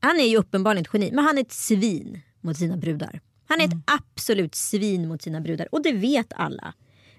Han 0.01 0.21
är 0.21 0.25
ju 0.25 0.37
uppenbarligen 0.37 0.85
ett 0.85 0.91
geni 0.93 1.11
men 1.13 1.25
han 1.25 1.39
är 1.39 1.43
ett 1.43 1.53
svin 1.53 2.21
mot 2.41 2.57
sina 2.57 2.77
brudar. 2.77 3.21
Han 3.47 3.61
är 3.61 3.65
ett 3.65 3.83
absolut 3.87 4.55
svin 4.55 5.09
mot 5.09 5.23
sina 5.23 5.41
brudar 5.41 5.69
och 5.73 5.83
det 5.83 5.93
vet 5.93 6.33
alla. 6.33 6.75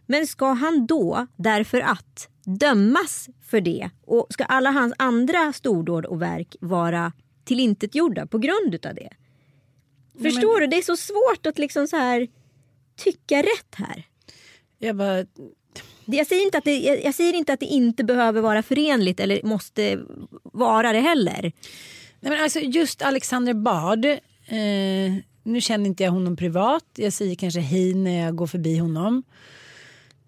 Men 0.05 0.27
ska 0.27 0.51
han 0.51 0.85
då, 0.85 1.27
därför 1.35 1.81
att, 1.81 2.29
dömas 2.45 3.29
för 3.45 3.61
det 3.61 3.89
och 4.05 4.27
ska 4.29 4.43
alla 4.43 4.71
hans 4.71 4.93
andra 4.97 5.53
stordåd 5.53 6.05
och 6.05 6.21
verk 6.21 6.55
vara 6.59 7.11
tillintetgjorda 7.45 8.25
på 8.27 8.37
grund 8.37 8.85
av 8.85 8.95
det? 8.95 9.09
Förstår 10.21 10.59
du? 10.59 10.67
Det 10.67 10.77
är 10.77 10.81
så 10.81 10.97
svårt 10.97 11.45
att 11.45 11.59
liksom 11.59 11.87
så 11.87 11.97
här 11.97 12.27
tycka 12.95 13.41
rätt 13.41 13.75
här. 13.75 14.03
Jag 14.79 14.95
bara, 14.95 15.25
Jag 16.05 16.27
säger, 16.27 16.45
inte 16.45 16.57
att 16.57 16.63
det, 16.63 16.79
jag 16.79 17.03
jag 17.03 17.15
säger 17.15 17.33
inte 17.33 17.53
att 17.53 17.59
det 17.59 17.65
inte 17.65 18.03
behöver 18.03 18.41
vara 18.41 18.63
förenligt 18.63 19.19
eller 19.19 19.43
måste 19.43 19.99
vara 20.43 20.93
det 20.93 20.99
heller. 20.99 21.41
nej 22.19 22.31
men 22.31 22.43
alltså 22.43 22.59
just 22.59 23.01
Alexander 23.01 23.53
Bard. 23.53 24.05
Eh, 24.05 25.15
nu 25.43 25.61
känner 25.61 25.85
inte 25.85 26.03
jag 26.03 26.11
honom 26.11 26.35
privat. 26.35 26.85
Jag 26.95 27.13
säger 27.13 27.35
kanske 27.35 27.59
hej 27.59 27.93
när 27.93 28.25
jag 28.25 28.35
går 28.35 28.47
förbi 28.47 28.77
honom. 28.77 29.23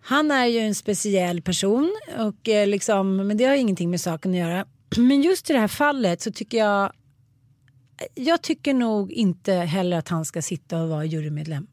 Han 0.09 0.31
är 0.31 0.45
ju 0.45 0.59
en 0.59 0.75
speciell 0.75 1.41
person 1.41 1.95
och 2.17 2.49
eh, 2.49 2.67
liksom, 2.67 3.15
men 3.15 3.37
det 3.37 3.45
har 3.45 3.55
ingenting 3.55 3.89
med 3.89 4.01
saken 4.01 4.31
att 4.31 4.37
göra. 4.37 4.65
Men 4.97 5.21
just 5.21 5.49
i 5.49 5.53
det 5.53 5.59
här 5.59 5.67
fallet 5.67 6.21
så 6.21 6.31
tycker 6.31 6.57
jag 6.57 6.91
jag 8.15 8.41
tycker 8.41 8.73
nog 8.73 9.11
inte 9.11 9.53
heller 9.53 9.97
att 9.97 10.07
han 10.07 10.25
ska 10.25 10.41
sitta 10.41 10.81
och 10.81 10.89
vara 10.89 11.05
jurymedlem. 11.05 11.67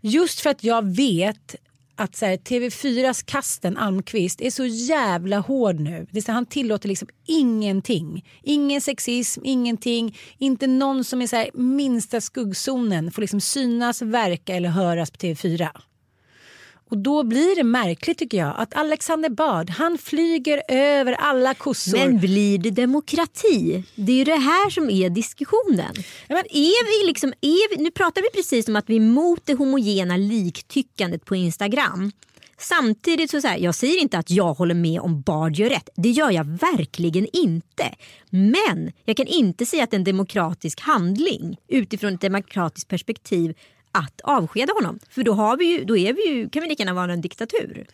Just 0.00 0.40
för 0.40 0.50
att 0.50 0.64
jag 0.64 0.96
vet 0.96 1.54
att 1.94 2.16
så 2.16 2.26
här, 2.26 2.36
TV4s 2.36 3.24
Kasten 3.26 3.76
Almqvist 3.76 4.40
är 4.40 4.50
så 4.50 4.64
jävla 4.66 5.38
hård 5.38 5.80
nu. 5.80 6.06
Det 6.10 6.18
är 6.18 6.22
så, 6.22 6.32
han 6.32 6.46
tillåter 6.46 6.88
liksom 6.88 7.08
ingenting. 7.26 8.28
Ingen 8.42 8.80
sexism, 8.80 9.40
ingenting. 9.44 10.18
Inte 10.38 10.66
någon 10.66 11.04
som 11.04 11.22
är 11.22 11.26
så 11.26 11.36
här, 11.36 11.50
minsta 11.54 12.20
skuggzonen 12.20 13.10
får 13.10 13.22
liksom 13.22 13.40
synas, 13.40 14.02
verka 14.02 14.54
eller 14.54 14.68
höras 14.68 15.10
på 15.10 15.16
TV4. 15.16 15.68
Och 16.90 16.98
då 16.98 17.22
blir 17.22 17.56
det 17.56 17.64
märkligt 17.64 18.18
tycker 18.18 18.38
jag 18.38 18.54
att 18.58 18.74
Alexander 18.74 19.30
Bard 19.30 19.70
han 19.70 19.98
flyger 19.98 20.62
över 20.68 21.12
alla 21.12 21.54
kossor. 21.54 21.98
Men 21.98 22.18
blir 22.18 22.58
det 22.58 22.70
demokrati? 22.70 23.84
Det 23.94 24.12
är 24.12 24.16
ju 24.16 24.24
det 24.24 24.36
här 24.36 24.70
som 24.70 24.90
är 24.90 25.10
diskussionen. 25.10 25.94
men- 26.28 26.38
är 26.38 27.02
vi 27.02 27.06
liksom, 27.06 27.32
är 27.40 27.76
vi, 27.76 27.82
nu 27.82 27.90
pratar 27.90 28.22
vi 28.22 28.28
precis 28.30 28.68
om 28.68 28.76
att 28.76 28.90
vi 28.90 28.96
är 28.96 29.00
emot 29.00 29.40
det 29.44 29.54
homogena 29.54 30.16
liktyckandet 30.16 31.24
på 31.24 31.36
Instagram. 31.36 32.12
Samtidigt 32.58 33.30
så, 33.30 33.40
så 33.40 33.48
här, 33.48 33.58
jag 33.58 33.74
säger 33.74 34.02
inte 34.02 34.18
att 34.18 34.30
jag 34.30 34.54
håller 34.54 34.74
med 34.74 35.00
om 35.00 35.20
Bard 35.20 35.56
gör 35.56 35.68
rätt. 35.68 35.88
Det 35.96 36.10
gör 36.10 36.30
jag 36.30 36.44
verkligen 36.44 37.26
inte. 37.32 37.94
Men 38.30 38.92
jag 39.04 39.16
kan 39.16 39.26
inte 39.26 39.66
säga 39.66 39.84
att 39.84 39.94
en 39.94 40.04
demokratisk 40.04 40.80
handling 40.80 41.56
utifrån 41.68 42.14
ett 42.14 42.20
demokratiskt 42.20 42.88
perspektiv 42.88 43.54
att 43.98 44.20
avskeda 44.24 44.72
honom. 44.72 44.98
För 45.10 45.22
då, 45.22 45.32
har 45.32 45.56
vi 45.56 45.64
ju, 45.64 45.84
då 45.84 45.96
är 45.96 46.12
vi 46.12 46.28
ju, 46.28 46.48
kan 46.48 46.62
vi 46.62 46.68
lika 46.68 46.82
gärna 46.82 46.94
vara 46.94 47.12
en 47.12 47.20
diktatur. 47.20 47.86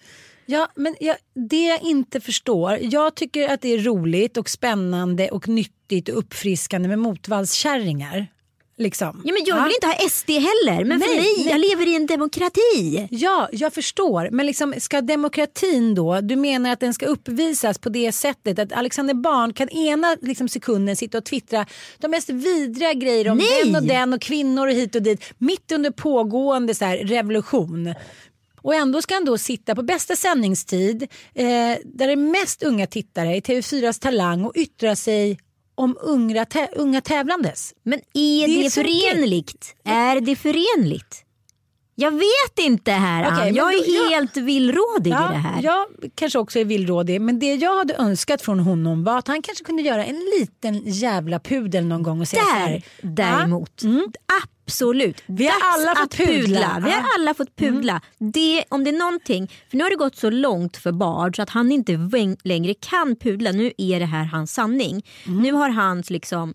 Ja, 0.46 0.68
men 0.74 0.96
jag, 1.00 1.16
det 1.34 1.66
jag 1.66 1.82
inte 1.82 2.20
förstår. 2.20 2.78
Jag 2.80 3.14
tycker 3.14 3.48
att 3.48 3.60
det 3.60 3.68
är 3.68 3.78
roligt 3.78 4.36
och 4.36 4.48
spännande 4.48 5.28
och 5.28 5.48
nyttigt 5.48 6.08
och 6.08 6.18
uppfriskande 6.18 6.88
med 6.88 6.98
motvallskärringar. 6.98 8.26
Liksom. 8.82 9.22
Ja, 9.24 9.32
men 9.32 9.42
jag 9.46 9.64
vill 9.64 9.74
inte 9.74 9.86
ha 9.86 10.08
SD 10.08 10.30
heller. 10.30 10.84
Men 10.84 11.00
för 11.00 11.08
Nej, 11.08 11.16
mig, 11.16 11.34
nej. 11.36 11.48
jag 11.48 11.60
lever 11.60 11.88
i 11.88 11.96
en 11.96 12.06
demokrati. 12.06 13.08
Ja, 13.10 13.48
jag 13.52 13.72
förstår. 13.72 14.28
Men 14.30 14.46
liksom, 14.46 14.74
ska 14.78 15.00
demokratin 15.00 15.94
då, 15.94 16.20
du 16.20 16.36
menar 16.36 16.72
att 16.72 16.80
den 16.80 16.94
ska 16.94 17.06
uppvisas 17.06 17.78
på 17.78 17.88
det 17.88 18.12
sättet 18.12 18.58
att 18.58 18.72
Alexander 18.72 19.14
Barn 19.14 19.52
kan 19.52 19.68
ena 19.68 20.16
liksom, 20.20 20.48
sekunden 20.48 20.96
sitta 20.96 21.18
och 21.18 21.24
twittra 21.24 21.66
de 21.98 22.10
mest 22.10 22.30
vidriga 22.30 22.92
grejer 22.92 23.28
om 23.28 23.38
Nej! 23.38 23.62
den 23.64 23.76
och 23.76 23.82
den 23.82 24.12
och 24.12 24.20
kvinnor 24.20 24.66
och 24.66 24.72
hit 24.72 24.94
och 24.94 25.02
dit 25.02 25.24
mitt 25.38 25.72
under 25.72 25.90
pågående 25.90 26.74
så 26.74 26.84
här, 26.84 26.96
revolution. 26.96 27.94
Och 28.62 28.74
ändå 28.74 29.02
ska 29.02 29.14
han 29.14 29.24
då 29.24 29.38
sitta 29.38 29.74
på 29.74 29.82
bästa 29.82 30.16
sändningstid 30.16 31.02
eh, 31.34 31.46
där 31.84 32.06
det 32.06 32.12
är 32.12 32.16
mest 32.16 32.62
unga 32.62 32.86
tittare 32.86 33.36
i 33.36 33.40
TV4s 33.40 34.00
Talang 34.00 34.44
och 34.44 34.52
yttra 34.56 34.96
sig 34.96 35.38
om 35.74 35.96
unga, 36.00 36.44
tä- 36.44 36.68
unga 36.76 37.00
tävlandes. 37.00 37.74
Men 37.82 37.98
är 38.14 38.46
Det 38.46 38.54
det, 38.54 38.66
är 38.66 38.70
så 38.70 38.80
förenligt? 38.82 39.74
Är 39.84 40.20
det 40.20 40.36
förenligt? 40.36 41.24
Jag 41.94 42.10
vet 42.10 42.58
inte 42.60 42.92
här 42.92 43.30
men 43.30 43.54
Jag 43.54 43.74
är 43.74 43.78
då- 43.78 43.84
ja. 44.04 44.10
helt 44.10 44.36
villrådig 44.36 45.10
i 45.10 45.14
det 45.14 45.16
här. 45.16 45.62
Jag 45.62 45.86
kanske 46.14 46.38
också 46.38 46.58
är 46.58 46.64
villrådig 46.64 47.20
men 47.20 47.38
det 47.38 47.54
jag 47.54 47.78
hade 47.78 47.94
önskat 47.94 48.42
från 48.42 48.60
honom 48.60 49.04
var 49.04 49.18
att 49.18 49.28
han 49.28 49.42
kanske 49.42 49.64
kunde 49.64 49.82
göra 49.82 50.04
en 50.04 50.20
liten 50.38 50.82
jävla 50.84 51.38
pudel 51.40 51.84
någon 51.86 52.02
gång 52.02 52.20
och 52.20 52.28
säga 52.28 52.42
så 52.42 52.48
Där 52.54 52.66
här. 52.66 52.82
däremot. 53.02 53.82
Absolut. 54.72 55.22
Vi 55.26 55.46
har 55.46 55.52
Dags 55.52 55.88
alla 55.88 55.96
fått 55.96 56.16
pudla. 56.16 56.34
pudla. 56.34 56.80
Vi 56.84 56.90
har 56.90 57.04
alla 57.18 57.34
fått 57.34 57.56
pudla. 57.56 58.00
Det, 58.18 58.64
om 58.68 58.84
det 58.84 58.90
är 58.90 58.98
någonting, 58.98 59.50
för 59.70 59.76
nu 59.76 59.84
har 59.84 59.90
det 59.90 59.96
gått 59.96 60.16
så 60.16 60.30
långt 60.30 60.76
för 60.76 60.92
Bard 60.92 61.36
så 61.36 61.42
att 61.42 61.50
han 61.50 61.72
inte 61.72 62.08
längre 62.44 62.74
kan 62.74 63.16
pudla. 63.16 63.52
Nu 63.52 63.72
är 63.78 64.00
det 64.00 64.06
här 64.06 64.24
hans 64.24 64.52
sanning. 64.54 65.02
Nu 65.26 65.52
har 65.52 65.68
hans 65.70 66.10
liksom 66.10 66.54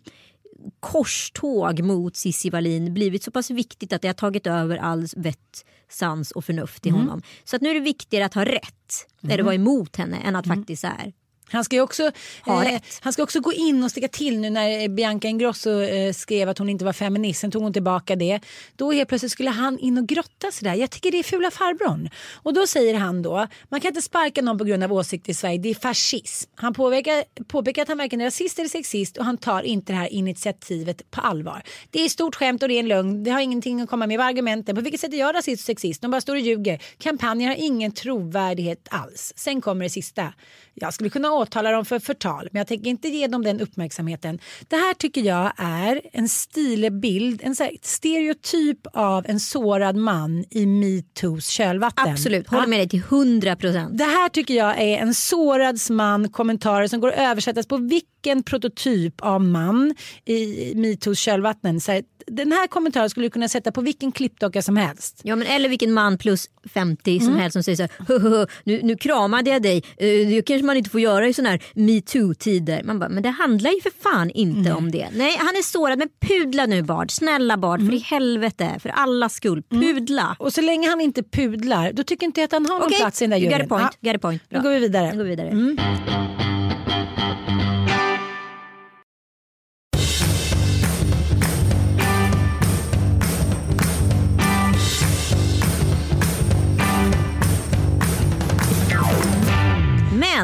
korståg 0.80 1.82
mot 1.82 2.16
Cissi 2.16 2.50
Wallin 2.50 2.94
blivit 2.94 3.24
så 3.24 3.32
pass 3.32 3.50
viktigt 3.52 3.94
att 3.94 4.02
det 4.02 4.08
har 4.08 4.14
tagit 4.14 4.48
över 4.48 4.78
all 4.78 5.08
vett, 5.16 5.66
sans 5.90 6.32
och 6.32 6.46
förnuft 6.46 6.86
i 6.86 6.90
honom. 6.90 7.22
Så 7.44 7.56
att 7.56 7.62
nu 7.62 7.70
är 7.70 7.74
det 7.74 7.80
viktigare 7.80 8.26
att 8.26 8.34
ha 8.34 8.46
rätt, 8.46 9.08
eller 9.30 9.44
vara 9.44 9.56
emot 9.56 9.96
henne, 9.96 10.18
än 10.18 10.36
att 10.36 10.48
faktiskt 10.48 10.82
så 10.82 10.88
här. 10.88 11.14
Han 11.52 11.64
ska 11.64 11.82
också, 11.82 12.04
eh, 12.48 12.82
han 13.00 13.14
ska 13.14 13.24
också 13.24 13.40
gå 13.40 13.54
in 13.54 13.84
och 13.84 13.92
sticka 13.92 14.08
till 14.08 14.40
nu 14.40 14.50
när 14.50 14.82
eh, 14.82 14.88
Bianca 14.88 15.28
Ingrosso 15.28 15.82
eh, 15.82 16.14
skrev 16.14 16.50
att 16.50 16.58
hon 16.58 16.70
inte 16.70 16.86
var 16.86 16.94
feminist. 16.94 17.40
Sen 17.40 17.52
tog 17.52 17.64
hon 17.64 17.74
tillbaka 17.74 18.16
det. 18.16 18.40
Då 18.76 18.92
helt 18.92 19.10
plötsligt 19.10 19.32
skulle 19.32 19.50
han 19.50 19.80
in 19.80 19.98
och 19.98 20.08
grotta 20.08 20.52
sådär. 20.52 20.74
Jag 20.74 20.92
tycker 20.92 21.12
det 21.12 21.20
är 21.20 21.24
fula 21.24 21.52
farbrorn. 21.52 22.10
Och 22.34 22.54
då 22.54 22.68
säger 22.68 22.96
han 22.96 23.22
då, 23.22 23.48
man 23.70 23.82
kan 23.82 23.90
inte 23.90 24.02
sparka 24.02 24.42
någon 24.42 24.58
på 24.58 24.64
grund 24.64 24.84
av 24.84 24.94
åsikt 24.94 25.30
i 25.30 25.34
Sverige. 25.34 25.58
Det 25.58 25.70
är 25.70 25.76
fascism. 25.76 26.52
Han 26.56 26.74
påpekar, 26.74 27.44
påpekar 27.44 27.82
att 27.82 27.88
han 27.88 27.98
varken 27.98 28.22
är 28.22 28.26
rasist 28.26 28.60
eller 28.60 28.70
sexist 28.70 29.18
och 29.18 29.26
han 29.26 29.38
tar 29.38 29.62
inte 29.62 29.94
det 29.94 29.98
här 29.98 30.14
initiativet 30.14 31.12
på 31.12 31.22
allvar. 31.22 31.64
Det 31.92 32.06
är 32.06 32.10
stort 32.10 32.36
skämt 32.36 32.64
och 32.64 32.70
det 32.70 32.76
är 32.76 32.80
en 32.80 32.88
lögn. 32.88 33.24
Det 33.24 33.32
har 33.32 33.42
ingenting 33.42 33.82
att 33.82 33.90
komma 33.90 34.08
med. 34.08 34.18
Vad 34.18 34.28
argumenten? 34.28 34.76
På 34.76 34.82
vilket 34.82 35.02
sätt 35.02 35.14
är 35.14 35.18
jag 35.18 35.36
rasist 35.36 35.62
och 35.62 35.66
sexist? 35.66 36.02
De 36.02 36.12
bara 36.12 36.22
står 36.22 36.36
och 36.36 36.42
ljuger. 36.42 36.82
Kampanjer 36.98 37.48
har 37.48 37.56
ingen 37.56 37.92
trovärdighet 37.92 38.88
alls. 38.92 39.34
Sen 39.36 39.62
kommer 39.62 39.84
det 39.84 39.90
sista. 39.90 40.34
Jag 40.80 40.94
skulle 40.94 41.10
kunna 41.10 41.32
åtala 41.32 41.72
dem 41.72 41.86
för 41.86 42.00
förtal 42.00 42.50
men 42.52 42.60
jag 42.60 42.68
tänker 42.68 42.90
inte 42.90 43.08
ge 43.08 43.28
dem 43.28 43.44
den 43.44 43.62
uppmärksamheten. 43.62 44.40
Det 44.68 44.76
här 44.76 44.94
tycker 44.94 45.22
jag 45.22 45.52
är 45.58 46.02
en 46.14 46.30
stilbild, 46.30 47.42
en 47.44 47.56
stereotyp 47.82 48.88
av 48.94 49.26
en 49.28 49.40
sårad 49.40 49.96
man 49.96 50.46
i 50.50 50.66
metoos 50.66 51.48
kölvatten. 51.48 52.12
Absolut, 52.12 52.48
håller 52.48 52.68
med 52.68 52.80
dig 52.80 52.90
till 52.90 53.04
100 53.10 53.56
procent. 53.56 53.98
Det 53.98 54.04
här 54.04 54.30
tycker 54.30 54.54
jag 54.54 54.82
är 54.82 54.98
en 54.98 55.14
sårad 55.14 55.80
man 55.90 56.30
kommentarer 56.30 56.88
som 56.88 57.00
går 57.00 57.10
att 57.12 57.18
översättas 57.18 57.68
på 57.68 57.78
vilket 57.78 58.17
vilken 58.28 58.44
prototyp 58.44 59.14
av 59.22 59.42
man 59.42 59.96
i 60.26 60.74
metoos 60.76 61.20
kölvatten. 61.20 61.82
Så 61.82 61.92
här, 61.92 62.04
den 62.28 62.52
här 62.52 62.68
kommentaren 62.68 63.10
skulle 63.10 63.26
du 63.26 63.30
kunna 63.30 63.48
sätta 63.48 63.72
på 63.72 63.82
vilken 63.82 64.12
klippdocka 64.12 64.62
som 64.62 64.78
helst. 64.78 65.20
Ja, 65.24 65.36
men 65.36 65.48
eller 65.48 65.70
vilken 65.70 65.94
man 65.94 66.18
plus 66.18 66.50
50 66.74 67.20
som 67.20 67.28
Mm. 67.28 67.40
helst 67.40 67.54
som 67.54 67.64
säger 67.64 67.76
så 67.76 67.82
här, 67.84 67.92
"Hö, 68.08 68.20
hö, 68.20 68.30
hö, 68.30 68.46
nu, 68.64 68.82
nu 68.84 68.96
kramade 68.96 69.50
jag 69.50 69.62
dig, 69.62 69.78
Eh, 69.98 70.28
det 70.28 70.42
kanske 70.46 70.66
man 70.66 70.78
inte 70.78 70.90
får 70.90 71.02
göra 71.02 71.28
i 71.28 71.34
sådana 71.34 71.50
här 71.50 71.62
metoo-tider. 71.74 72.84
Man 72.84 73.00
bara, 73.00 73.10
men 73.10 73.24
det 73.24 73.30
handlar 73.30 73.72
ju 73.72 73.82
för 73.82 73.92
fan 74.04 74.30
inte 74.30 74.72
om 74.74 74.92
det. 74.92 75.08
Nej, 75.14 75.38
han 75.40 75.48
är 75.56 75.64
sårad, 75.64 75.98
men 76.00 76.10
pudla 76.22 76.66
nu 76.66 76.82
Bard. 76.84 77.12
Snälla 77.12 77.58
Bard, 77.58 77.80
Mm. 77.80 77.92
för 77.92 77.98
i 77.98 78.00
helvete, 78.00 78.80
för 78.80 78.90
allas 78.90 79.34
skull, 79.34 79.64
pudla. 79.70 80.36
Och 80.40 80.54
så 80.54 80.62
länge 80.62 80.90
han 80.90 81.02
inte 81.02 81.24
pudlar, 81.24 81.92
då 81.94 82.04
tycker 82.04 82.26
inte 82.26 82.42
jag 82.42 82.46
att 82.46 82.52
han 82.52 82.66
har 82.66 82.80
någon 82.80 82.88
Okej, 82.88 82.98
plats 83.00 83.22
i 83.22 83.24
den 83.26 83.30
där 83.30 83.38
you 83.38 83.46
got 83.46 83.54
a 83.54 83.58
juryn. 83.58 83.70
point. 83.70 83.98
Got 84.02 84.16
a 84.16 84.20
point. 84.22 84.50
Bra. 84.50 84.60
går 84.62 84.70
vi 84.70 84.80
vidare. 84.80 85.12
Nu 85.12 85.18
går 85.18 85.24
vi 85.24 85.30
vidare. 85.30 86.27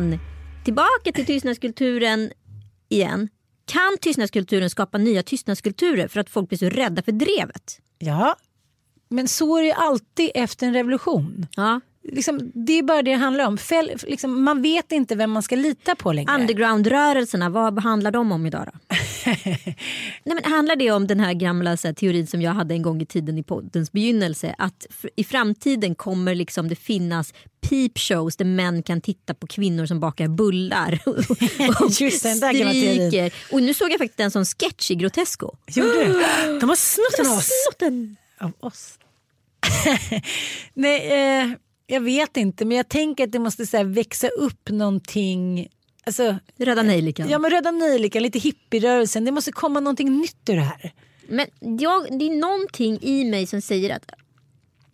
Men 0.09 0.19
tillbaka 0.63 1.11
till 1.13 1.25
tystnadskulturen 1.25 2.31
igen. 2.89 3.29
Kan 3.65 3.97
tystnadskulturen 4.01 4.69
skapa 4.69 4.97
nya 4.97 5.23
tystnadskulturer 5.23 6.07
för 6.07 6.19
att 6.19 6.29
folk 6.29 6.49
blir 6.49 6.59
så 6.59 6.69
rädda 6.69 7.01
för 7.01 7.11
drevet? 7.11 7.79
Ja, 7.97 8.35
men 9.09 9.27
så 9.27 9.57
är 9.57 9.63
det 9.63 9.73
alltid 9.73 10.31
efter 10.35 10.67
en 10.67 10.73
revolution. 10.73 11.47
Ja. 11.55 11.81
Liksom, 12.03 12.51
det 12.53 12.79
är 12.79 12.83
bara 12.83 13.01
det 13.01 13.11
det 13.11 13.17
handlar 13.17 13.47
om. 13.47 13.57
Fäll, 13.57 13.91
liksom, 14.07 14.43
man 14.43 14.61
vet 14.61 14.91
inte 14.91 15.15
vem 15.15 15.31
man 15.31 15.43
ska 15.43 15.55
lita 15.55 15.95
på 15.95 16.13
längre. 16.13 16.35
Underground-rörelserna, 16.35 17.49
vad 17.49 17.79
handlar 17.79 18.11
de 18.11 18.31
om 18.31 18.45
idag 18.45 18.69
då? 18.73 18.95
Nej, 20.23 20.35
men 20.35 20.43
handlar 20.43 20.75
det 20.75 20.91
om 20.91 21.07
den 21.07 21.19
här 21.19 21.33
gamla 21.33 21.77
så 21.77 21.87
här, 21.87 21.93
teorin 21.93 22.27
som 22.27 22.41
jag 22.41 22.51
hade 22.51 22.73
en 22.73 22.81
gång 22.81 23.01
i 23.01 23.05
tiden 23.05 23.37
i 23.37 23.43
poddens 23.43 23.91
begynnelse? 23.91 24.55
Att 24.57 24.87
i 25.15 25.23
framtiden 25.23 25.95
kommer 25.95 26.35
liksom 26.35 26.69
det 26.69 26.75
finnas 26.75 27.33
peep 27.69 27.97
shows 27.99 28.35
där 28.35 28.45
män 28.45 28.83
kan 28.83 29.01
titta 29.01 29.33
på 29.33 29.47
kvinnor 29.47 29.85
som 29.85 29.99
bakar 29.99 30.27
bullar 30.27 30.99
och 31.05 31.37
teorin. 31.97 32.11
stryker. 32.11 33.33
Och 33.51 33.61
nu 33.63 33.73
såg 33.73 33.91
jag 33.91 33.97
faktiskt 33.97 34.19
en 34.19 34.31
sån 34.31 34.45
sketch 34.45 34.91
i 34.91 34.95
Grotesco. 34.95 35.51
Gjorde? 35.67 36.05
De 36.59 36.69
har 36.69 36.75
snott 36.75 37.17
den 37.17 37.27
av 37.27 37.37
oss. 37.37 37.49
Av 38.39 38.67
oss. 38.67 38.99
Nej, 40.73 41.11
eh, 41.41 41.51
jag 41.93 42.01
vet 42.01 42.37
inte 42.37 42.65
men 42.65 42.77
jag 42.77 42.89
tänker 42.89 43.23
att 43.23 43.31
det 43.31 43.39
måste 43.39 43.65
så 43.65 43.77
här, 43.77 43.83
växa 43.83 44.27
upp 44.27 44.69
någonting. 44.69 45.67
Alltså, 46.05 46.37
Röda 46.57 46.83
nejlikan. 46.83 47.29
ja 47.29 47.39
men 47.39 47.51
Röda 47.51 47.71
Nejlikan, 47.71 48.23
lite 48.23 48.39
hippierörelsen. 48.39 49.25
Det 49.25 49.31
måste 49.31 49.51
komma 49.51 49.79
någonting 49.79 50.17
nytt 50.17 50.49
ur 50.49 50.55
det 50.55 50.61
här. 50.61 50.93
Men 51.27 51.47
jag, 51.59 52.19
det 52.19 52.25
är 52.25 52.35
någonting 52.35 52.99
i 53.01 53.25
mig 53.25 53.47
som 53.47 53.61
säger 53.61 53.95
att 53.95 54.11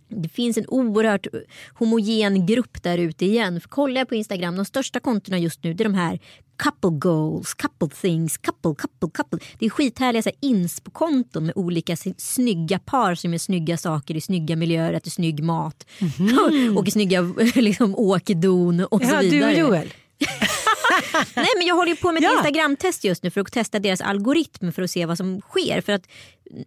det 0.10 0.30
finns 0.30 0.58
en 0.58 0.66
oerhört 0.68 1.28
homogen 1.74 2.46
grupp 2.46 2.84
där 2.84 2.98
ute 2.98 3.26
igen. 3.26 3.62
För 3.62 3.70
kollar 3.70 4.02
jag 4.02 4.10
på 4.10 4.16
Instagram, 4.16 4.56
de 4.56 4.66
största 4.66 5.00
kontona 5.00 5.38
just 5.38 5.64
nu 5.64 5.74
det 5.74 5.84
är 5.84 5.86
de 5.90 5.94
här 5.94 6.20
couple 6.64 6.90
goals, 7.00 7.54
couple 7.54 7.90
things, 8.02 8.38
couple, 8.38 8.76
couple, 8.76 9.10
couple. 9.14 9.40
Det 9.60 9.66
är 9.66 9.70
skithärliga 9.70 10.22
så 10.22 10.32
inspo-konton 10.40 11.46
med 11.46 11.54
olika 11.58 11.96
snygga 12.18 12.80
par 12.80 13.16
som 13.16 13.32
gör 13.32 13.40
snygga 13.40 13.78
saker 13.78 14.16
i 14.16 14.22
snygga 14.22 14.56
miljöer, 14.56 14.94
äter 14.94 15.12
snygg 15.12 15.44
mat, 15.44 15.86
åker 16.76 16.92
snygga 16.92 17.22
liksom, 17.56 17.96
åkedon 17.96 18.80
och 18.92 19.02
så 19.02 19.08
Ja, 19.08 19.22
du 19.22 19.30
vidare. 19.30 19.52
och 19.52 19.58
Joel. 19.60 19.94
Nej 21.36 21.48
men 21.58 21.68
jag 21.68 21.76
håller 21.76 21.96
på 21.96 22.12
med 22.12 22.24
ett 22.24 22.30
Ja. 22.30 22.38
Instagram-test 22.38 23.04
just 23.04 23.24
nu 23.24 23.30
för 23.30 23.42
att 23.42 23.52
testa 23.52 23.80
deras 23.80 24.02
algoritm 24.02 24.72
för 24.72 24.82
att 24.82 24.92
se 24.92 25.06
vad 25.06 25.18
som 25.18 25.42
sker. 25.42 25.82
För 25.82 25.94
att 25.94 26.08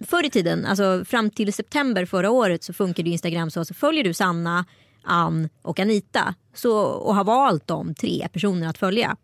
förr 0.07 0.27
i 0.27 0.31
tiden, 0.31 0.67
alltså 0.67 1.05
fram 1.05 1.31
till 1.31 1.53
september 1.53 2.07
förra 2.07 2.31
året 2.31 2.65
så 2.65 2.73
funkade 2.73 3.09
ju 3.09 3.13
Instagram 3.13 3.51
så. 3.51 3.65
Så 3.65 3.75
följer 3.75 4.05
du 4.05 4.15
Sanna, 4.15 4.65
Ann 5.05 5.49
och 5.63 5.81
Anita 5.81 6.35
så, 6.55 6.79
och 6.83 7.15
har 7.15 7.25
valt 7.25 7.67
de 7.67 7.95
tre 7.95 8.29
personerna 8.33 8.71
att 8.71 8.79
följa. 8.79 9.17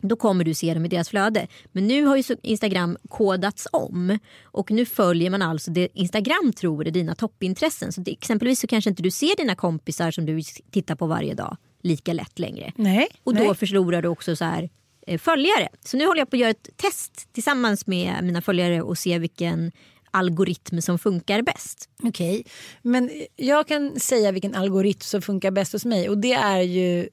Då 0.00 0.16
kommer 0.16 0.44
du 0.44 0.54
se 0.54 0.74
dem 0.74 0.84
i 0.84 0.88
deras 0.88 1.08
flöde. 1.08 1.46
Men 1.72 1.86
nu 1.86 2.04
har 2.04 2.16
ju 2.16 2.22
Instagram 2.42 2.96
kodats 3.08 3.68
om. 3.72 4.18
Och 4.44 4.70
nu 4.70 4.86
följer 4.86 5.30
man 5.30 5.42
alltså 5.42 5.70
det 5.70 5.88
Instagram 5.94 6.52
tror 6.56 6.86
är 6.86 6.90
dina 6.90 7.14
toppintressen. 7.14 7.92
Så 7.92 8.00
det, 8.00 8.10
exempelvis 8.10 8.60
så 8.60 8.66
kanske 8.66 8.90
inte 8.90 9.02
du 9.02 9.10
ser 9.10 9.36
dina 9.36 9.54
kompisar 9.54 10.10
som 10.10 10.26
du 10.26 10.42
tittar 10.70 10.94
på 10.94 11.06
varje 11.06 11.34
dag 11.34 11.56
lika 11.82 12.12
lätt 12.12 12.38
längre. 12.38 12.72
Nej. 12.76 13.08
Och 13.24 13.34
då 13.34 13.42
nej. 13.42 13.54
förlorar 13.54 14.02
du 14.02 14.08
också 14.08 14.36
så 14.36 14.44
här, 14.44 14.70
eh, 15.06 15.18
följare. 15.18 15.68
Så 15.84 15.96
nu 15.96 16.06
håller 16.06 16.20
jag 16.20 16.30
på 16.30 16.36
att 16.36 16.40
göra 16.40 16.50
ett 16.50 16.68
test 16.76 17.32
tillsammans 17.32 17.86
med 17.86 18.24
mina 18.24 18.42
följare 18.42 18.82
och 18.82 18.98
se 18.98 19.18
vilken 19.18 19.72
algoritm 20.10 20.80
som 20.80 20.98
funkar 20.98 21.42
bäst. 21.42 21.88
Okej, 22.02 22.44
men 22.82 23.10
jag 23.36 23.68
kan 23.68 24.00
säga 24.00 24.32
vilken 24.32 24.54
algoritm 24.54 25.00
som 25.00 25.22
funkar 25.22 25.50
bäst 25.50 25.72
hos 25.72 25.84
mig 25.84 26.08
och 26.08 26.18
det 26.18 26.32
är 26.32 26.60
ju 26.60 27.08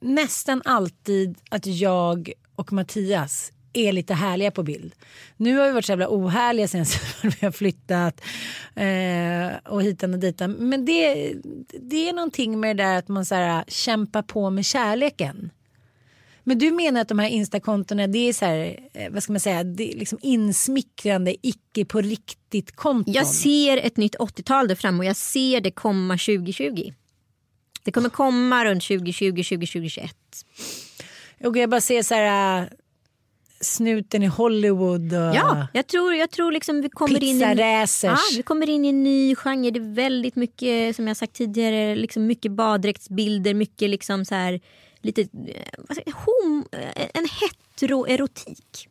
nästan 0.00 0.62
alltid 0.64 1.38
att 1.50 1.66
jag 1.66 2.32
och 2.54 2.72
Mattias 2.72 3.52
är 3.78 3.92
lite 3.92 4.14
härliga 4.14 4.50
på 4.50 4.62
bild. 4.62 4.94
Nu 5.36 5.56
har 5.56 5.66
vi 5.66 5.72
varit 5.72 5.84
så 5.84 5.92
jävla 5.92 6.08
ohärliga 6.08 6.68
sen 6.68 6.84
vi 7.22 7.46
har 7.46 7.52
flyttat 7.52 8.20
eh, 8.74 9.72
och 9.72 9.82
hitan 9.82 10.14
och 10.14 10.20
ditan. 10.20 10.52
Men 10.52 10.84
det, 10.84 11.34
det 11.80 12.08
är 12.08 12.12
någonting 12.12 12.60
med 12.60 12.76
det 12.76 12.82
där 12.82 12.98
att 12.98 13.08
man 13.08 13.26
så 13.26 13.34
här, 13.34 13.64
kämpar 13.68 14.22
på 14.22 14.50
med 14.50 14.64
kärleken. 14.64 15.50
Men 16.48 16.58
du 16.58 16.70
menar 16.70 17.00
att 17.00 17.08
de 17.08 17.18
här 17.18 17.28
instakontona 17.28 18.06
det 18.06 18.28
är 18.28 18.32
så 18.32 18.44
här, 18.44 18.78
eh, 18.94 19.10
vad 19.10 19.22
ska 19.22 19.32
man 19.32 19.40
säga, 19.40 19.64
det 19.64 19.92
är 19.92 19.98
liksom 19.98 20.18
insmickrande, 20.22 21.36
icke 21.42 21.84
på 21.84 22.00
riktigt 22.00 22.76
konton. 22.76 23.14
Jag 23.14 23.26
ser 23.26 23.76
ett 23.76 23.96
nytt 23.96 24.16
80-tal 24.16 24.68
där 24.68 24.74
framme 24.74 24.98
och 24.98 25.04
jag 25.04 25.16
ser 25.16 25.60
det 25.60 25.70
komma 25.70 26.14
2020. 26.14 26.92
Det 27.82 27.92
kommer 27.92 28.08
komma 28.08 28.64
runt 28.64 28.82
2020, 28.82 29.30
2021. 29.30 30.16
Och 31.44 31.56
jag 31.56 31.70
bara 31.70 31.80
ser 31.80 32.02
så 32.02 32.14
här 32.14 32.62
äh, 32.62 32.68
snuten 33.60 34.22
i 34.22 34.26
Hollywood 34.26 35.12
och 35.12 35.34
Ja, 35.34 35.66
jag 35.72 35.86
tror, 35.86 36.14
jag 36.14 36.30
tror 36.30 36.52
liksom 36.52 36.80
vi 36.82 36.88
kommer 36.88 37.24
in 37.24 37.36
i... 37.36 37.38
Ja, 38.10 38.16
vi 38.36 38.42
kommer 38.42 38.68
in 38.68 38.84
i 38.84 38.88
en 38.88 39.02
ny 39.04 39.34
genre. 39.34 39.70
Det 39.70 39.78
är 39.78 39.94
väldigt 39.94 40.36
mycket, 40.36 40.96
som 40.96 41.08
jag 41.08 41.16
sagt 41.16 41.32
tidigare, 41.32 41.96
liksom 41.96 42.26
mycket 42.26 42.52
baddräktsbilder, 42.52 43.54
mycket 43.54 43.90
liksom 43.90 44.24
så 44.24 44.34
här, 44.34 44.60
lite, 45.00 45.20
eh, 45.22 46.14
hom, 46.14 46.64
eh, 46.72 47.06
en 47.14 47.28
heteroerotik. 47.40 48.88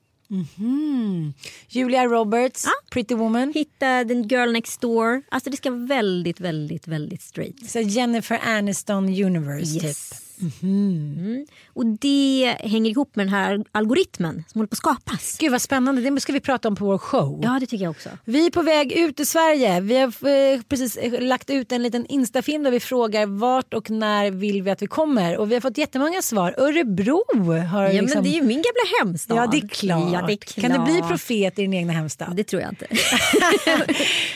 Julia 1.70 2.06
Roberts, 2.06 2.66
Ja. 2.66 2.72
Pretty 2.92 3.16
Woman. 3.16 3.54
Hitta 3.54 4.04
den 4.04 4.28
girl 4.28 4.52
next 4.52 4.82
door. 4.82 5.22
Alltså 5.30 5.50
det 5.50 5.58
ska 5.58 5.72
väldigt, 5.72 6.40
väldigt, 6.40 6.88
väldigt 6.88 7.22
straight. 7.22 7.70
Så 7.70 7.80
Jennifer 7.80 8.40
Aniston 8.46 9.06
Universe 9.24 9.80
typ. 9.80 10.27
Yes. 10.44 10.62
Mm. 10.64 11.46
Och 11.74 11.86
det 11.86 12.56
hänger 12.60 12.92
ihop 12.92 13.16
med 13.16 13.26
den 13.26 13.34
här 13.34 13.64
algoritmen 13.72 14.44
som 14.48 14.60
håller 14.60 14.68
på 14.68 14.74
att 14.74 14.78
skapas. 14.78 15.38
Gud 15.40 15.52
vad 15.52 15.62
spännande, 15.62 16.02
det 16.02 16.22
ska 16.22 16.34
vi 16.34 16.40
prata 16.40 16.68
om 16.68 16.76
på 16.76 16.86
vår 16.86 16.98
show. 16.98 17.40
Ja, 17.44 17.58
det 17.60 17.66
tycker 17.66 17.84
jag 17.84 17.92
också. 17.92 18.10
Vi 18.26 18.46
är 18.46 18.52
på 18.52 18.62
väg 18.62 18.92
ut 18.92 19.20
i 19.20 19.26
Sverige. 19.26 19.80
Vi 19.82 19.98
har 19.98 20.08
eh, 20.08 20.62
precis 20.62 20.98
eh, 20.98 21.22
lagt 21.22 21.50
ut 21.50 21.72
en 21.72 21.84
liten 21.84 22.06
instafilm 22.06 22.64
där 22.64 22.72
vi 22.72 22.80
frågar 22.80 23.26
vart 23.26 23.74
och 23.74 23.90
när 23.90 24.32
vill 24.32 24.64
vi 24.64 24.72
att 24.72 24.82
vi 24.82 24.88
kommer. 24.88 25.38
Och 25.38 25.52
vi 25.52 25.54
har 25.54 25.62
fått 25.62 25.78
jättemånga 25.78 26.22
svar. 26.22 26.56
Örebro 26.58 27.24
har 27.72 27.84
Ja, 27.84 28.02
liksom... 28.02 28.10
men 28.14 28.24
det 28.24 28.30
är 28.30 28.42
ju 28.42 28.42
min 28.42 28.58
gamla 28.58 29.00
hemstad. 29.00 29.38
Ja 29.38 29.48
det 29.48 29.58
är 29.58 29.68
klart. 29.68 30.14
Ja, 30.14 30.22
det 30.28 30.34
är 30.34 30.38
klart. 30.38 30.72
Kan 30.72 30.86
du 30.86 30.92
bli 30.92 31.02
profet 31.02 31.60
i 31.60 31.62
din 31.62 31.74
egna 31.74 31.94
hemstad? 31.94 32.36
Det 32.36 32.44
tror 32.44 32.62
jag 32.62 32.72
inte. 32.72 32.88